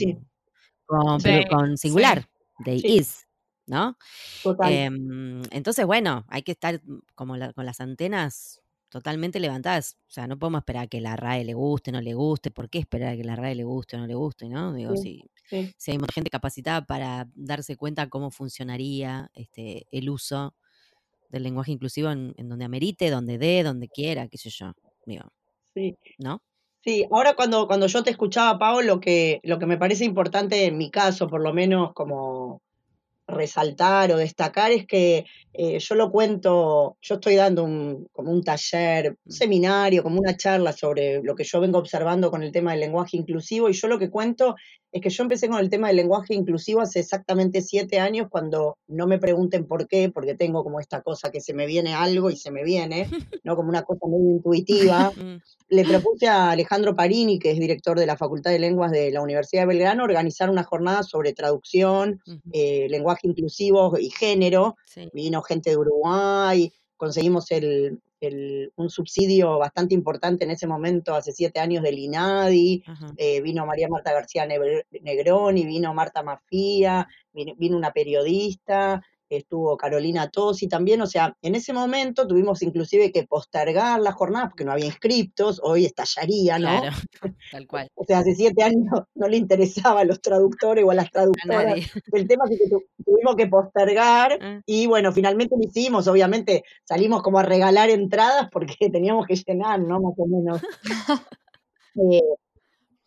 [0.87, 2.29] con, singular,
[2.65, 3.27] day is,
[3.67, 3.97] ¿no?
[4.65, 6.81] Em, entonces, bueno, hay que estar
[7.15, 9.99] como con las antenas totalmente levantadas.
[10.09, 12.51] O sea, no podemos esperar a que la RAE le guste, no le guste.
[12.51, 14.49] ¿Por qué esperar a que la RAE le guste o no le guste?
[14.49, 14.73] ¿no?
[14.73, 15.23] Digo, si,
[15.77, 20.55] si, hay gente capacitada para darse cuenta cómo funcionaría este, el uso
[21.29, 24.73] del lenguaje inclusivo en, en donde amerite, donde dé, donde quiera, qué sé yo.
[25.05, 25.25] Digo,
[25.77, 25.95] Sí.
[26.19, 26.41] ¿No?
[26.83, 30.65] Sí, ahora cuando, cuando yo te escuchaba, Pau, lo que, lo que me parece importante
[30.65, 32.62] en mi caso, por lo menos como
[33.27, 38.43] resaltar o destacar es que eh, yo lo cuento, yo estoy dando un, como un
[38.43, 39.31] taller, un mm.
[39.31, 43.19] seminario, como una charla sobre lo que yo vengo observando con el tema del lenguaje
[43.19, 44.55] inclusivo y yo lo que cuento
[44.97, 48.79] es que yo empecé con el tema del lenguaje inclusivo hace exactamente siete años cuando
[48.89, 52.31] no me pregunten por qué, porque tengo como esta cosa que se me viene algo
[52.31, 53.07] y se me viene,
[53.45, 53.57] ¿no?
[53.57, 55.13] Como una cosa muy intuitiva.
[55.27, 55.41] Mm.
[55.69, 59.23] Le propuse a Alejandro Parini, que es director de la Facultad de Lenguas de la
[59.23, 62.21] Universidad de Belgrano, organizar una jornada sobre traducción,
[62.53, 64.77] eh, lenguaje inclusivo y género.
[65.13, 71.61] Vino gente de Uruguay, conseguimos el, un subsidio bastante importante en ese momento, hace siete
[71.61, 72.83] años, del INADI,
[73.17, 80.31] eh, vino María Marta García Negrón y vino Marta Mafía, vino una periodista, estuvo Carolina
[80.31, 84.73] Tosi también, o sea, en ese momento tuvimos inclusive que postergar la jornada porque no
[84.73, 86.81] había inscriptos, hoy estallaría, ¿no?
[86.81, 86.97] Claro,
[87.53, 87.89] tal cual.
[87.95, 91.77] o sea, hace siete años no le interesaba a los traductores o a las traductoras
[92.12, 94.61] el tema, así que tuvimos que postergar ah.
[94.67, 99.81] y bueno, finalmente lo hicimos, obviamente salimos como a regalar entradas porque teníamos que llenar,
[99.81, 100.01] ¿no?
[100.01, 100.62] Más o menos.
[102.12, 102.21] Eh,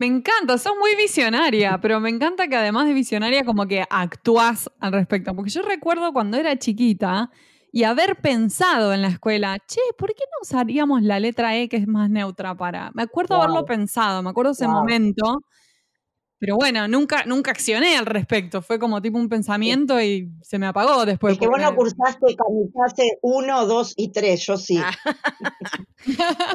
[0.02, 4.72] Me encanta, sos muy visionaria, pero me encanta que además de visionaria como que actuás
[4.80, 5.36] al respecto.
[5.36, 7.30] Porque yo recuerdo cuando era chiquita
[7.70, 11.76] y haber pensado en la escuela, che, ¿por qué no usaríamos la letra E que
[11.76, 12.92] es más neutra para?
[12.94, 13.44] Me acuerdo Wow.
[13.44, 14.70] haberlo pensado, me acuerdo ese Wow.
[14.70, 15.44] momento.
[16.40, 18.62] Pero bueno, nunca, nunca accioné al respecto.
[18.62, 21.34] Fue como tipo un pensamiento y se me apagó después.
[21.34, 24.80] es que vos porque no cursaste kamikaze 1, 2 y 3, yo sí.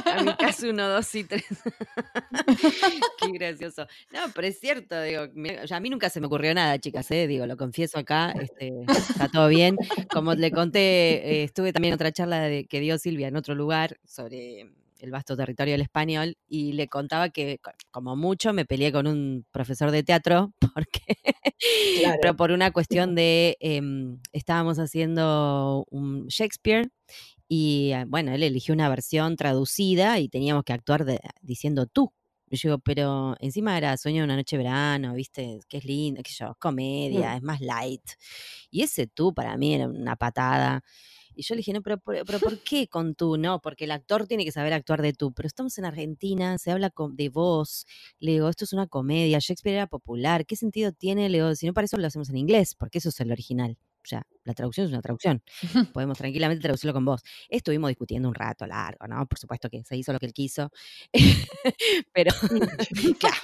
[0.05, 1.44] Kamikaze 1, 2 y 3.
[3.20, 3.87] Qué gracioso.
[4.12, 6.79] No, pero es cierto, digo, me- o sea, a mí nunca se me ocurrió nada,
[6.79, 7.27] chicas, ¿eh?
[7.27, 9.77] digo, lo confieso acá, este, está todo bien.
[10.12, 10.81] Como le conté,
[11.40, 15.11] eh, estuve también en otra charla de- que dio Silvia en otro lugar sobre el
[15.11, 19.44] vasto territorio del español y le contaba que co- como mucho me peleé con un
[19.50, 21.16] profesor de teatro porque
[21.92, 22.18] Claro.
[22.20, 26.90] pero por una cuestión de em, estábamos haciendo un Shakespeare
[27.48, 32.12] y eh, bueno, él eligió una versión traducida y teníamos que actuar de- diciendo tú.
[32.50, 35.85] Y yo digo, pero encima era Sueño de una noche de verano, viste, que es
[35.85, 38.02] lindo, que yo, comedia, es más light.
[38.70, 40.83] Y ese tú para mí era una patada.
[41.37, 43.37] Y yo le dije, no, pero, pero ¿por qué con tú?
[43.37, 45.33] No, porque el actor tiene que saber actuar de tú.
[45.33, 47.87] Pero estamos en Argentina, se habla de voz.
[48.18, 50.47] Le digo, esto es una comedia, Shakespeare era popular.
[50.47, 51.29] ¿Qué sentido tiene?
[51.29, 53.79] Le digo, si no para eso lo hacemos en inglés, porque eso es el original.
[54.05, 55.43] O sea, la traducción es una traducción.
[55.95, 57.23] Podemos tranquilamente traducirlo con voz.
[57.49, 59.27] Estuvimos discutiendo un rato largo, ¿no?
[59.27, 60.71] Por supuesto que se hizo lo que él quiso.
[62.12, 62.31] Pero,
[63.19, 63.37] claro,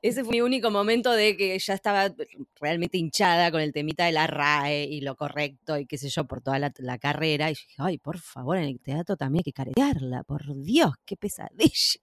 [0.00, 2.14] ese fue mi único momento de que ya estaba
[2.58, 6.24] realmente hinchada con el temita de la RAE y lo correcto y qué sé yo,
[6.24, 7.50] por toda la, la carrera.
[7.50, 10.92] Y yo dije, ay, por favor, en el teatro también hay que caretearla, por Dios,
[11.04, 12.00] qué pesadilla.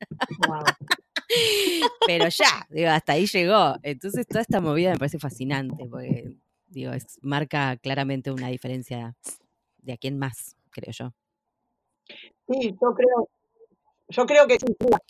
[0.48, 0.64] Wow.
[2.06, 3.76] Pero ya, digo, hasta ahí llegó.
[3.82, 6.38] Entonces toda esta movida me parece fascinante, porque,
[6.74, 9.16] digo, es- marca claramente una diferencia
[9.78, 11.14] de a quién más, creo yo.
[12.48, 13.30] Sí, yo creo,
[14.10, 14.66] yo creo que sí.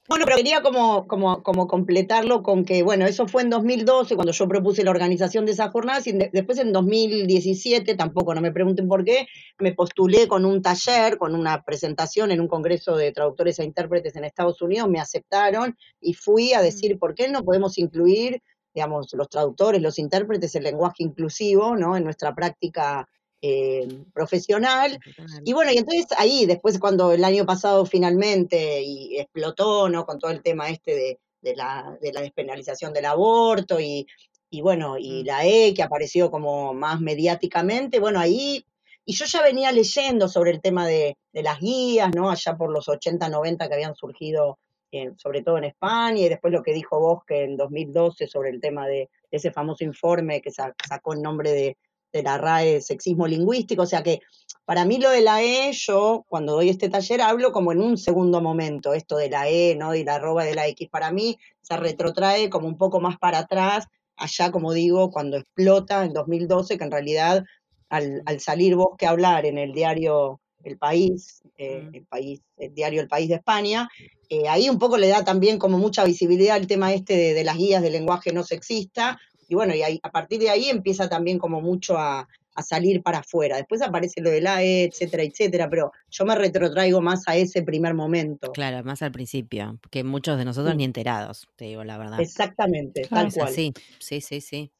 [0.08, 4.32] Bueno, pero quería como, como, como completarlo con que, bueno, eso fue en 2012 cuando
[4.32, 8.52] yo propuse la organización de esas jornadas y de- después en 2017, tampoco no me
[8.52, 9.28] pregunten por qué,
[9.60, 14.16] me postulé con un taller, con una presentación en un congreso de traductores e intérpretes
[14.16, 18.42] en Estados Unidos, me aceptaron y fui a decir, ¿por qué no podemos incluir,
[18.74, 21.96] digamos, los traductores, los intérpretes, el lenguaje inclusivo, ¿no?
[21.98, 23.08] En nuestra práctica
[23.42, 25.00] eh, profesional.
[25.44, 30.06] Y bueno, y entonces ahí, después cuando el año pasado finalmente y explotó, ¿no?
[30.06, 34.08] Con todo el tema este de, de la, de la despenalización del aborto y,
[34.50, 35.26] y bueno, y Mm.
[35.26, 38.66] la E que apareció como más mediáticamente, bueno, ahí,
[39.06, 42.30] y yo ya venía leyendo sobre el tema de, de las guías, ¿no?
[42.30, 44.60] Allá por los 80, 90 que habían surgido,
[44.94, 48.62] eh, sobre todo en España, y después lo que dijo Bosque en 2012 sobre el
[48.62, 51.78] tema de, ese famoso informe que sa- sacó el nombre de,
[52.12, 54.20] de la RAE sexismo lingüístico, o sea que
[54.66, 57.98] para mí lo de la E, yo cuando doy este taller hablo como en un
[57.98, 59.96] segundo momento, esto de la E, ¿no?
[59.96, 63.40] Y la arroba de la X, para mí se retrotrae como un poco más para
[63.40, 67.44] atrás, allá como digo, cuando explota en 2012, que en realidad
[67.90, 71.96] al, al salir vos que hablar en el diario El País, eh, Mm.
[71.96, 73.90] el país, el diario El País de España,
[74.30, 77.44] eh, ahí un poco le da también como mucha visibilidad al tema este de, de
[77.44, 81.10] las guías de lenguaje no sexista, y bueno, y ahí, a partir de ahí empieza
[81.10, 83.58] también como mucho a, a salir para afuera.
[83.58, 87.94] Después aparece lo del AE, etcétera, etcétera, pero yo me retrotraigo más a ese primer
[87.94, 88.52] momento.
[88.52, 90.78] Claro, más al principio, que muchos de nosotros Sí.
[90.78, 92.20] ni enterados, te digo la verdad.
[92.22, 93.16] Exactamente, Claro.
[93.16, 93.48] tal Es cual.
[93.50, 94.72] así, sí, sí, sí.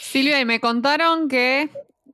[0.00, 1.68] Silvia, y me contaron que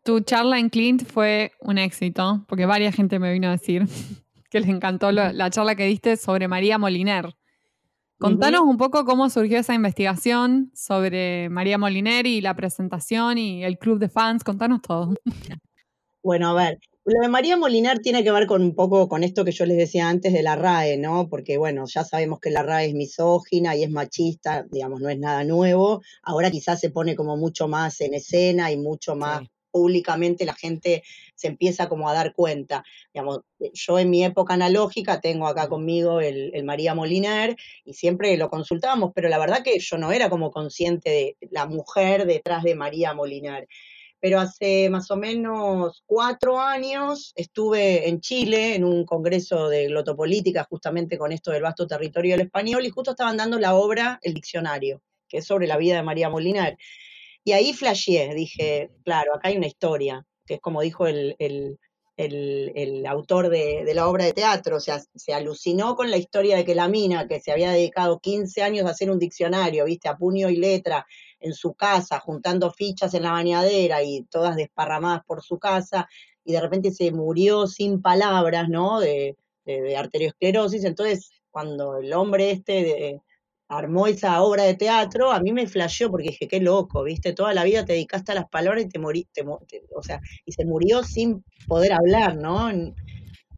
[0.05, 3.87] tu charla en Clint fue un éxito, porque varias gente me vino a decir
[4.51, 7.35] que les encantó lo- la charla que diste sobre María Moliner.
[8.19, 13.77] Contanos un poco cómo surgió esa investigación sobre María Moliner y la presentación y el
[13.77, 14.45] club de fans.
[14.45, 15.15] Contanos todo.
[16.23, 19.45] Bueno, a ver, lo de María Molinar tiene que ver con un poco con esto
[19.45, 21.29] que yo les decía antes de la RAE, ¿no?
[21.29, 25.19] Porque, bueno, ya sabemos que la RAE es misógina y es machista, digamos, no es
[25.19, 26.01] nada nuevo.
[26.23, 29.51] Ahora quizás se pone como mucho más en escena y mucho más Sí.
[29.75, 31.03] Públicamente la gente
[31.35, 32.85] se empieza como a dar cuenta.
[33.13, 33.41] Digamos,
[33.73, 38.49] yo en mi época analógica tengo acá conmigo el, el María Moliner y siempre lo
[38.49, 42.77] consultábamos, pero la verdad que yo no era como consciente de la mujer detrás de
[42.77, 43.67] María Moliner
[44.21, 50.65] pero hace más o menos cuatro años estuve en Chile en un congreso de glotopolítica
[50.65, 54.33] justamente con esto del vasto territorio del español y justo estaban dando la obra El
[54.33, 56.79] Diccionario, que es sobre la vida de María Molinar.
[57.45, 61.79] Y ahí flasheé, dije, claro, acá hay una historia, que es como dijo el, el,
[62.17, 66.17] el, el autor de, de la obra de teatro, o sea, se alucinó con la
[66.17, 69.85] historia de que la mina, que se había dedicado 15 años a hacer un diccionario,
[69.85, 71.07] viste, a puño y letra,
[71.41, 76.09] en su casa, juntando fichas en la bañadera y todas desparramadas por su casa,
[76.45, 79.01] y de repente se murió sin palabras, ¿no?
[79.01, 80.85] De, de, de arteriosclerosis.
[80.85, 83.21] Entonces, cuando el hombre este de,
[83.69, 87.33] armó esa obra de teatro, a mí me flasheó porque dije, qué loco, ¿viste?
[87.33, 90.65] Toda la vida te dedicaste a las palabras y te moriste, o sea, y se
[90.65, 92.71] murió sin poder hablar, ¿no?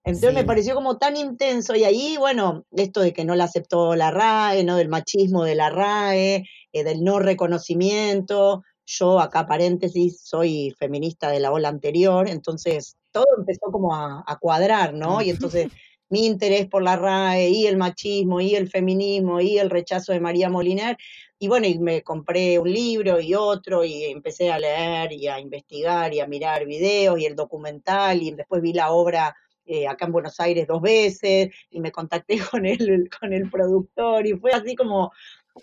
[0.06, 3.96] Entonces me pareció como tan intenso y ahí, bueno, esto de que no la aceptó
[3.96, 4.76] la RAE, ¿no?
[4.76, 8.62] Del machismo de la RAE, eh, del no reconocimiento.
[8.86, 14.36] Yo, acá paréntesis, soy feminista de la ola anterior, entonces todo empezó como a, a
[14.38, 15.22] cuadrar, ¿no?
[15.22, 15.72] Y entonces
[16.08, 20.20] mi interés por la RAE y el machismo y el feminismo y el rechazo de
[20.20, 20.96] María Moliner.
[21.38, 25.38] Y bueno, y me compré un libro y otro y empecé a leer y a
[25.38, 29.34] investigar y a mirar videos y el documental y después vi la obra
[29.66, 34.26] eh, acá en Buenos Aires dos veces y me contacté con el, con el productor
[34.26, 35.12] y fue así como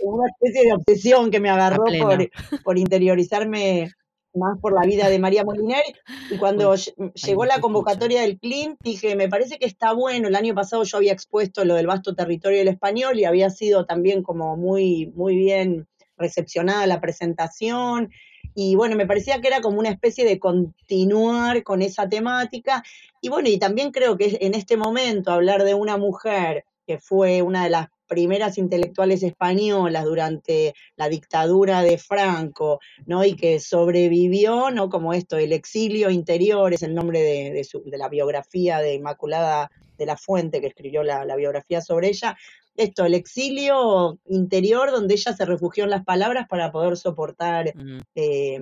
[0.01, 2.29] una especie de obsesión que me agarró por,
[2.63, 3.91] por interiorizarme
[4.33, 5.83] más por la vida de María Moliner.
[6.29, 10.27] Y cuando llegó la convocatoria del Clint, dije, me parece que está bueno.
[10.27, 13.85] El año pasado yo había expuesto lo del vasto territorio del español y había sido
[13.85, 18.11] también como muy, muy bien recepcionada la presentación.
[18.55, 22.83] Y bueno, me parecía que era como una especie de continuar con esa temática.
[23.21, 27.41] Y bueno, y también creo que en este momento hablar de una mujer que fue
[27.41, 33.25] una de las primeras intelectuales españolas durante la dictadura de Franco, ¿no?
[33.25, 34.87] Y que sobrevivió, ¿no?
[34.87, 40.15] Como esto, el exilio interior es el nombre de, la biografía de Inmaculada de la
[40.15, 42.37] Fuente, que escribió la, biografía sobre ella.
[42.75, 47.73] Esto, el exilio interior donde ella se refugió en las palabras para poder soportar,
[48.13, 48.59] eh,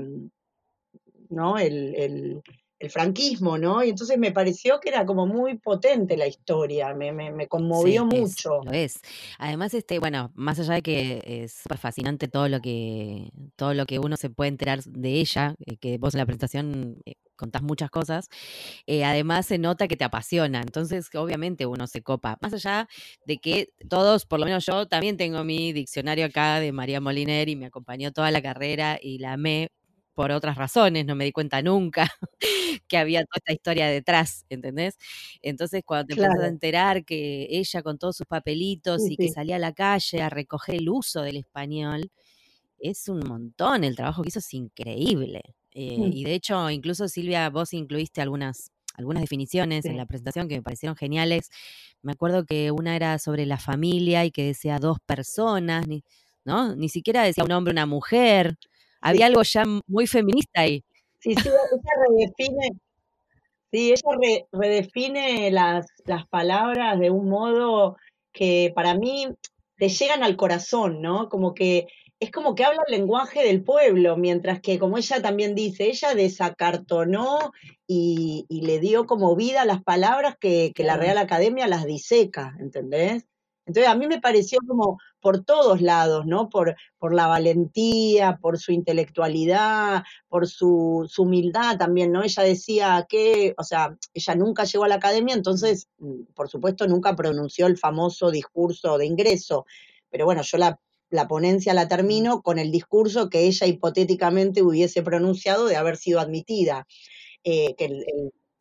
[1.30, 1.58] ¿no?
[1.58, 2.42] el, el
[2.90, 3.84] franquismo, ¿no?
[3.84, 8.62] Y entonces me pareció que era como muy potente la historia, me, me, conmovió mucho.
[8.64, 9.00] lo es.
[9.38, 13.86] Además, este, bueno, más allá de que es súper fascinante todo lo que, todo lo
[13.86, 17.64] que uno se puede enterar de ella, eh, que vos en la presentación eh, contás
[17.64, 18.30] muchas cosas,
[18.86, 22.38] eh, además se nota que te apasiona, entonces obviamente uno se copa.
[22.42, 22.88] Más allá
[23.26, 27.50] de que todos, por lo menos yo, también tengo mi diccionario acá de María Moliner
[27.50, 29.70] y me acompañó toda la carrera y la amé
[30.14, 32.10] por otras razones, no me di cuenta nunca
[32.88, 34.98] que había toda esta historia detrás, ¿entendés?
[35.42, 39.56] Entonces, cuando te empiezas a enterar que ella con todos sus papelitos y que salía
[39.58, 42.12] a la calle a recoger el uso del español,
[42.80, 45.42] es un montón, el trabajo que hizo es increíble.
[45.74, 46.12] Eh, mm.
[46.14, 50.62] Y de hecho, incluso Silvia, vos incluiste algunas algunas definiciones en la presentación que me
[50.62, 51.50] parecieron geniales.
[52.02, 55.86] Me acuerdo que una era sobre la familia y que decía dos personas,
[56.46, 56.76] ¿no?
[56.76, 58.58] Ni siquiera decía un hombre, una mujer
[59.02, 60.84] había algo ya muy feminista ahí.
[61.20, 62.70] Sí, sí, ella redefine,
[63.72, 67.98] sí, ella redefine las, las palabras de un modo
[68.32, 69.28] que para mí
[69.78, 71.30] te llegan al corazón, ¿no?
[71.30, 71.88] Como que
[72.20, 76.14] es como que habla el lenguaje del pueblo, mientras que, como ella también dice, ella
[76.14, 77.52] desacartonó
[77.88, 81.84] y, y le dio como vida a las palabras que, que la Real Academia las
[81.84, 83.26] diseca, ¿entendés?
[83.66, 86.50] Entonces a mí me pareció como por todos lados, ¿no?
[86.50, 92.24] Por, por la valentía, por su intelectualidad, por su, humildad también, ¿no?
[92.24, 96.88] Ella decía que, o sea, ella nunca llegó a la academia, entonces, mm, por supuesto,
[96.88, 99.66] nunca pronunció el famoso discurso de ingreso.
[100.10, 100.80] Pero bueno, yo la,
[101.10, 106.20] la ponencia la termino con el discurso que ella hipotéticamente hubiese pronunciado de haber sido
[106.20, 106.88] admitida.
[107.44, 108.06] Eh, que el,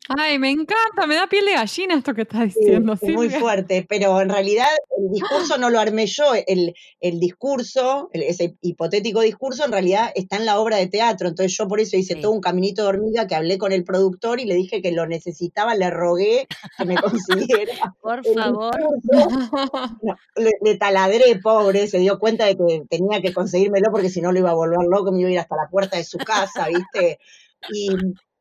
[0.09, 2.97] Ay, me encanta, me da piel de gallina esto que estás diciendo.
[2.97, 8.09] Sí, muy fuerte, pero en realidad el discurso no lo armé yo, el, el discurso,
[8.11, 11.97] ese hipotético discurso en realidad está en la obra de teatro, entonces yo por eso
[11.97, 14.91] hice todo un caminito de hormiga que hablé con el productor y le dije que
[14.91, 17.95] lo necesitaba, le rogué que me consiguiera.
[18.01, 18.75] por favor.
[20.35, 24.39] le, taladré, pobre, se dio cuenta de que tenía que conseguírmelo porque si no lo
[24.39, 27.19] iba a volver loco, me iba a ir hasta la puerta de su casa, ¿viste?
[27.71, 27.89] Y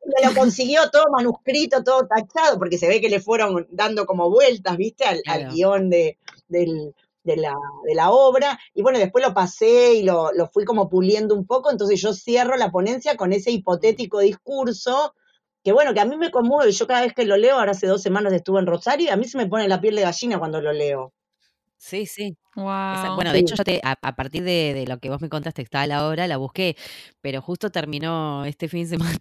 [0.05, 4.31] me lo consiguió todo manuscrito, todo tachado, porque se ve que le fueron dando como
[4.31, 5.05] vueltas, ¿viste?
[5.05, 6.17] Al, guion de,
[7.25, 8.59] la, obra.
[8.75, 12.13] Y bueno, después lo pasé y lo, lo, fui como puliendo un poco, entonces yo
[12.15, 15.15] cierro la ponencia con ese hipotético discurso,
[15.63, 17.87] que bueno, que a mí me conmueve, yo cada vez que lo leo, ahora hace
[17.87, 20.39] dos semanas estuve en Rosario, y a mí se me pone la piel de gallina
[20.39, 21.13] cuando lo leo.
[21.77, 22.37] Sí, sí.
[22.55, 26.07] Bueno, de hecho, yo te, a, partir de, lo que vos me contaste, estaba la
[26.07, 26.77] obra, la busqué,
[27.21, 29.19] pero justo terminó este fin de semana.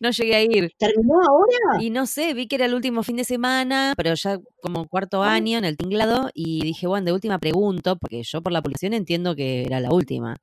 [0.00, 0.72] no llegué a ir.
[0.78, 1.82] ¿Terminó ahora?
[1.82, 5.22] Y no sé, vi que era el último fin de semana, pero ya como cuarto
[5.22, 5.32] ah.
[5.32, 8.94] año en el tinglado, y dije, bueno, de última pregunto, porque yo por la publicación
[8.94, 10.36] entiendo que era la última.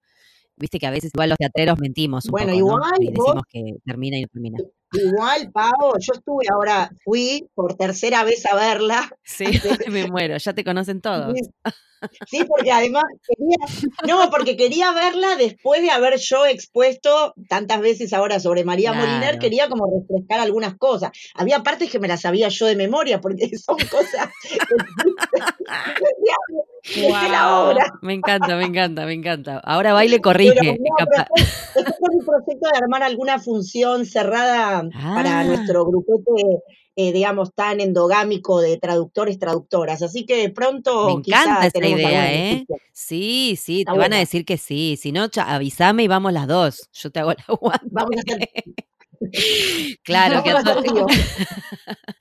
[0.56, 4.18] Viste que a veces igual los teatreros mentimos un bueno, igual, Y decimos que termina
[4.18, 4.58] y no termina.
[4.94, 9.10] Igual, Pau, yo estuve ahora, fui por tercera vez a verla.
[9.24, 9.46] Sí,
[9.92, 11.36] me muero, ya te conocen todos.
[12.28, 13.58] Sí, porque además quería,
[14.08, 19.40] no, porque quería verla después de haber yo expuesto tantas veces ahora sobre María Moliner,
[19.40, 21.12] quería como refrescar algunas cosas.
[21.34, 24.30] Había partes que me las sabía yo de memoria, porque son cosas
[27.32, 27.86] La obra.
[28.02, 29.60] Me encanta, me encanta, me encanta.
[29.64, 30.54] Ahora baile corrige.
[30.60, 31.26] Pero, no,
[31.76, 35.44] después con mi proyecto de armar alguna función cerrada para Ah.
[35.46, 36.60] nuestro grupete,
[36.96, 40.02] eh, digamos, tan endogámico de traductores, traductoras.
[40.02, 42.54] Así que pronto Me encanta tenemos idea, ¿eh?
[42.56, 42.76] noticia.
[42.92, 44.98] Sí, sí, Está te van a decir que sí.
[45.02, 46.90] Si no, avísame y vamos las dos.
[46.92, 47.88] Yo te hago el aguante.
[47.92, 48.50] Vamos a hacer,
[50.04, 50.86] Claro, que a vamos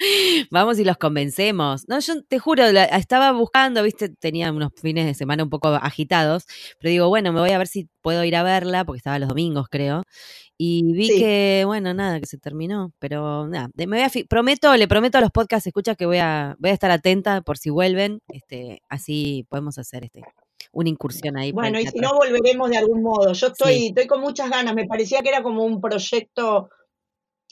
[0.51, 1.89] Vamos y los convencemos.
[1.89, 5.69] No, yo te juro, la- estaba buscando, viste, tenía unos fines de semana un poco
[5.69, 6.45] agitados,
[6.79, 9.29] pero digo, bueno, me voy a ver si puedo ir a verla, porque estaba los
[9.29, 10.03] domingos, creo.
[10.59, 11.19] Y vi Sí.
[11.19, 12.93] que, bueno, nada, que se terminó.
[12.99, 16.55] Pero nada, me voy a prometo, le prometo a los podcasts escucha que voy a,
[16.59, 18.21] voy a estar atenta por si vuelven.
[18.29, 20.23] Este, así podemos hacer este,
[20.73, 21.51] una incursión ahí.
[21.53, 23.33] Bueno, y si no, volveremos de algún modo.
[23.33, 23.87] Yo estoy, Sí.
[23.89, 24.75] estoy con muchas ganas.
[24.75, 26.69] Me parecía que era como un proyecto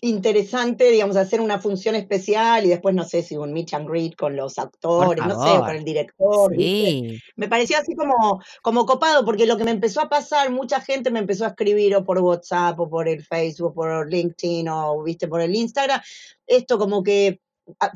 [0.02, 4.16] interesante, digamos, hacer una función especial y después, no sé, si un meet and greet
[4.16, 6.90] con los actores, no sé, con el director, ¿viste?
[6.90, 7.22] Sí.
[7.36, 11.10] Me parecía así como, como copado, porque lo que me empezó a pasar, mucha gente
[11.10, 15.28] me empezó a escribir o por WhatsApp o por el Facebook, por LinkedIn o, viste,
[15.28, 16.00] por el Instagram,
[16.46, 17.40] esto como que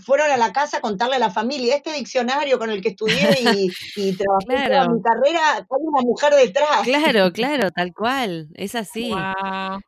[0.04, 3.28] fueron a la casa a contarle a la familia, este diccionario con el que estudié
[3.40, 4.94] y, y trabajé toda Claro.
[4.94, 6.82] mi carrera, hay una mujer detrás.
[6.84, 8.48] Claro, claro, tal cual.
[8.54, 9.12] Es así.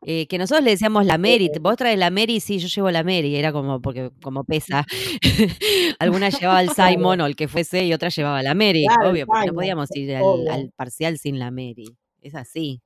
[0.07, 3.03] Eh, que nosotros le decíamos la Mary, vos traes la Mary, sí, yo llevo la
[3.03, 4.84] Mary, era como porque como pesa.
[5.99, 6.70] Alguna llevaba el.
[6.70, 9.89] Simon o el que fuese y otra llevaba la Mary, Claro, obvio, porque no podíamos
[9.97, 11.97] ir al, al parcial sin la Mary.
[12.20, 12.80] Es así.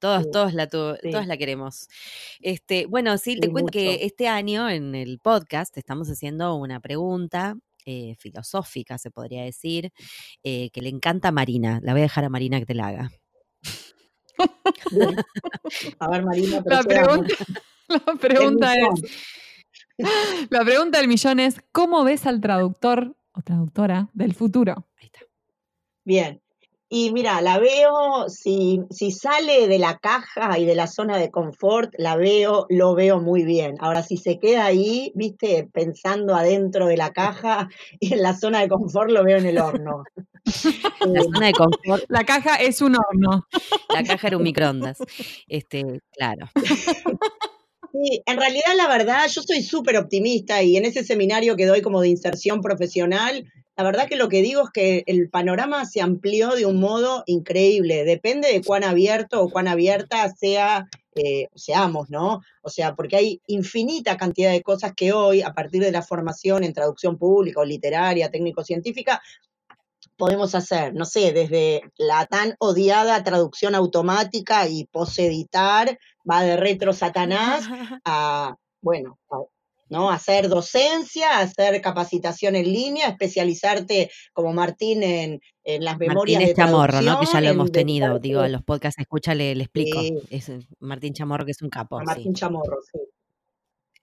[0.00, 1.10] Todos, Sí, todos la tu- sí.
[1.10, 1.86] todas la queremos.
[2.40, 7.54] Este, bueno, sí, te cuento que este año en el podcast estamos haciendo una pregunta
[7.86, 9.92] eh, filosófica, se podría decir,
[10.42, 11.80] eh, que le encanta a Marina.
[11.82, 13.10] La voy a dejar a Marina que te la haga.
[15.98, 17.34] A ver, Marina, La pregunta,
[17.88, 19.28] la pregunta es,
[20.50, 24.86] la pregunta del millón es, ¿cómo ves al traductor o traductora del futuro?
[24.96, 25.20] Ahí está.
[26.04, 26.40] Bien.
[26.92, 31.30] Y mira, la veo, si, si sale de la caja y de la zona de
[31.30, 33.76] confort, la veo, lo veo muy bien.
[33.78, 37.68] Ahora, si se queda ahí, viste, pensando adentro de la caja
[38.00, 40.02] y en la zona de confort, lo veo en el horno.
[41.00, 43.46] La zona de confort La caja es un horno.
[43.94, 44.98] La caja era un microondas.
[45.46, 46.48] Este, claro.
[47.92, 51.82] Sí, en realidad, la verdad, yo soy súper optimista y en ese seminario que doy
[51.82, 53.44] como de inserción profesional,
[53.80, 57.22] la verdad que lo que digo es que el panorama se amplió de un modo
[57.24, 58.04] increíble.
[58.04, 62.42] Depende de cuán abierto o cuán abierta sea, eh, seamos, ¿no?
[62.60, 66.62] O sea, porque hay infinita cantidad de cosas que hoy, a partir de la formación
[66.62, 69.22] en traducción pública o literaria, técnico-científica,
[70.18, 75.98] podemos hacer, no sé, desde la tan odiada traducción automática y poseditar,
[76.30, 77.64] va de retro satanás
[78.04, 79.18] a, bueno,
[79.90, 80.10] ¿no?
[80.10, 86.62] Hacer docencia, hacer capacitación en línea, especializarte como Martín en, en las memorias Martín de
[86.62, 87.20] Chamorro, ¿no?
[87.20, 88.18] Que ya lo en hemos tenido.
[88.18, 90.00] Digo, a los podcasts escucha, le, le explico.
[90.30, 92.06] Es eh, Martín Chamorro, que es un capo, sí.
[92.06, 93.00] Martín Chamorro, sí.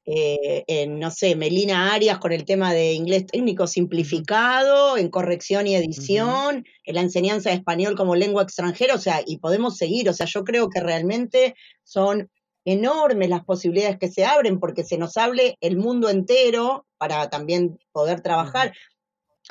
[0.10, 5.68] Eh, en, no sé, Melina Arias con el tema de inglés técnico simplificado, en corrección
[5.68, 10.08] y edición, en la enseñanza de español como lengua extranjera, o sea, y podemos seguir,
[10.08, 12.30] o sea, yo creo que realmente son
[12.68, 17.80] enormes las posibilidades que se abren porque se nos hable el mundo entero para también
[17.91, 18.74] poder trabajar.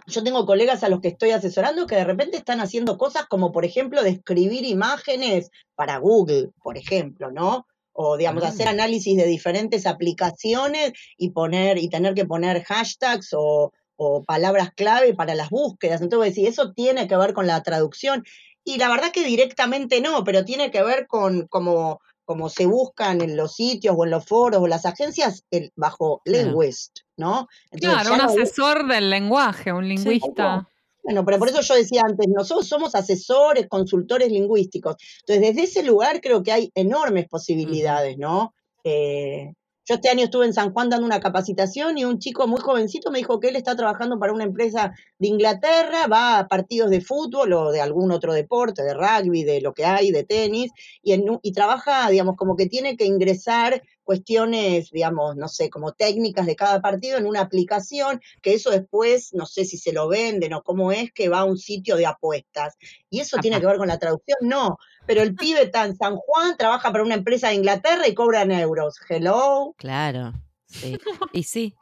[0.06, 3.52] Yo tengo colegas a los que estoy asesorando que de repente están haciendo cosas como,
[3.52, 7.66] por ejemplo, describir imágenes para Google, por ejemplo, ¿no?
[7.92, 8.48] O, digamos, Ah.
[8.48, 14.70] hacer análisis de diferentes aplicaciones y poner, y tener que poner hashtags o, o palabras
[14.76, 16.02] clave para las búsquedas.
[16.02, 18.22] Entonces, decís, eso tiene que ver con la traducción.
[18.64, 23.22] Y la verdad que directamente no, pero tiene que ver con cómo, cómo se buscan
[23.22, 26.50] en los sitios o en los foros o las agencias el- bajo Claro.
[26.50, 27.48] Linguist, ¿no?
[27.70, 30.68] Entonces, Claro, un asesor del lenguaje, un lingüista.
[31.02, 34.96] bueno, pero por eso yo decía antes, nosotros somos asesores, consultores lingüísticos.
[35.20, 38.52] Entonces, desde ese lugar creo que hay enormes posibilidades, ¿no?
[38.84, 39.52] Eh,
[39.86, 43.12] yo este año estuve en San Juan dando una capacitación y un chico muy jovencito
[43.12, 47.00] me dijo que él está trabajando para una empresa de Inglaterra, va a partidos de
[47.00, 50.72] fútbol o de algún otro deporte, de rugby, de lo que hay, de tenis,
[51.02, 55.92] y, en y trabaja, digamos, como que tiene que ingresar cuestiones, digamos, no sé, como
[55.92, 60.08] técnicas de cada partido en una aplicación, que eso después, no sé si se lo
[60.08, 62.76] venden o cómo es, que va a un sitio de apuestas.
[63.10, 64.38] ¿Y eso tiene que ver con la traducción?
[64.42, 68.14] No, pero el pibe está en San Juan, trabaja para una empresa de Inglaterra y
[68.14, 68.96] cobra en euros.
[69.08, 69.74] Hello.
[69.78, 70.32] Claro.
[70.66, 70.98] Sí.
[71.32, 71.74] Y sí,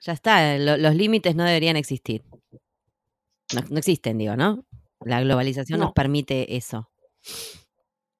[0.00, 0.56] ya está.
[0.58, 2.22] lo- los límites no deberían existir.
[3.54, 4.64] No, no existen, digo, ¿no?
[5.04, 5.94] La globalización nos No.
[5.94, 6.88] permite eso.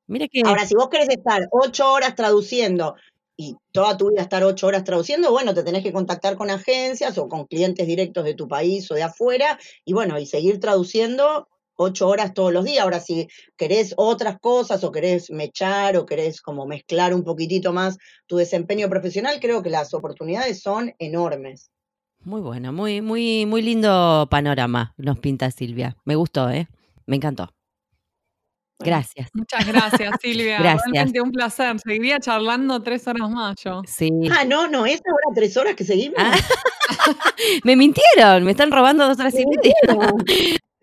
[0.07, 0.43] Mira que.
[0.45, 2.97] Ahora, si vos querés estar ocho horas traduciendo
[3.37, 7.17] y toda tu vida estar ocho horas traduciendo, bueno, te tenés que contactar con agencias
[7.19, 11.49] o con clientes directos de tu país o de afuera y bueno, y seguir traduciendo
[11.77, 12.83] ocho horas todos los días.
[12.83, 17.99] Ahora, si querés otras cosas o querés mechar o querés como mezclar un poquitito más
[18.27, 21.71] tu desempeño profesional, creo que las oportunidades son enormes.
[22.25, 25.97] Muy bueno, muy, muy, muy lindo panorama nos pinta Silvia.
[26.05, 26.69] Me gustó, ¿eh?
[27.07, 27.53] Me encantó.
[28.85, 29.29] Gracias.
[29.33, 30.59] Muchas gracias, Silvia.
[30.59, 30.83] Gracias.
[30.93, 31.77] Realmente un placer.
[31.81, 33.83] Seguiría charlando tres horas más yo.
[33.87, 34.11] Sí.
[34.31, 36.19] Ah, no, no, es ahora tres horas que seguimos.
[36.19, 36.37] Ah,
[37.65, 39.75] me mintieron, me están robando dos horas y media.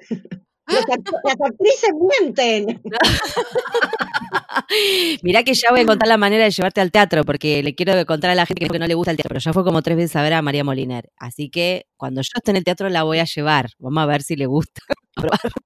[0.69, 2.81] Los act- las actrices mienten.
[5.23, 8.05] Mirá que ya voy a encontrar la manera de llevarte al teatro, porque le quiero
[8.05, 9.97] contar a la gente que no le gusta el teatro, pero ya fue como tres
[9.97, 11.09] veces a ver a María Moliner.
[11.17, 13.69] Así que cuando yo esté en el teatro la voy a llevar.
[13.79, 14.81] Vamos a ver si le gusta.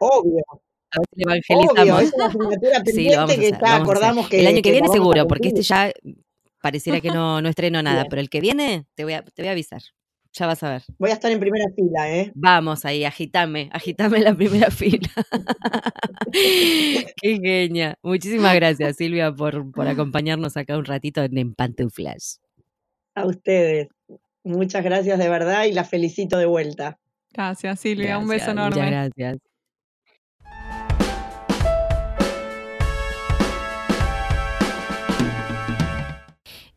[0.00, 0.42] Obvio,
[0.90, 1.06] A ver
[1.42, 2.02] si le obvio, evangelizamos.
[2.02, 3.82] es una asignatura Sí, lo vamos pendiente a que hacer, lo ya vamos a hacer.
[3.82, 5.92] acordamos que el año que, viene seguro, porque este ya
[6.60, 8.10] pareciera que no, no estreno nada, Bien.
[8.10, 9.82] pero el que viene te voy, a, te voy a avisar.
[10.34, 10.82] Ya vas a ver.
[10.98, 12.32] Voy a estar en primera fila, ¿eh?
[12.34, 15.08] Vamos ahí, agitame, agitame en la primera fila.
[16.32, 17.96] Qué genia.
[18.02, 22.40] Muchísimas gracias, Silvia, por, por acompañarnos acá un ratito en, en Pantuflas.
[23.14, 23.88] A ustedes.
[24.42, 26.98] Muchas gracias de verdad y la felicito de vuelta.
[27.32, 28.18] Gracias, Silvia.
[28.18, 28.76] un beso enorme.
[28.76, 29.51] Muchas gracias.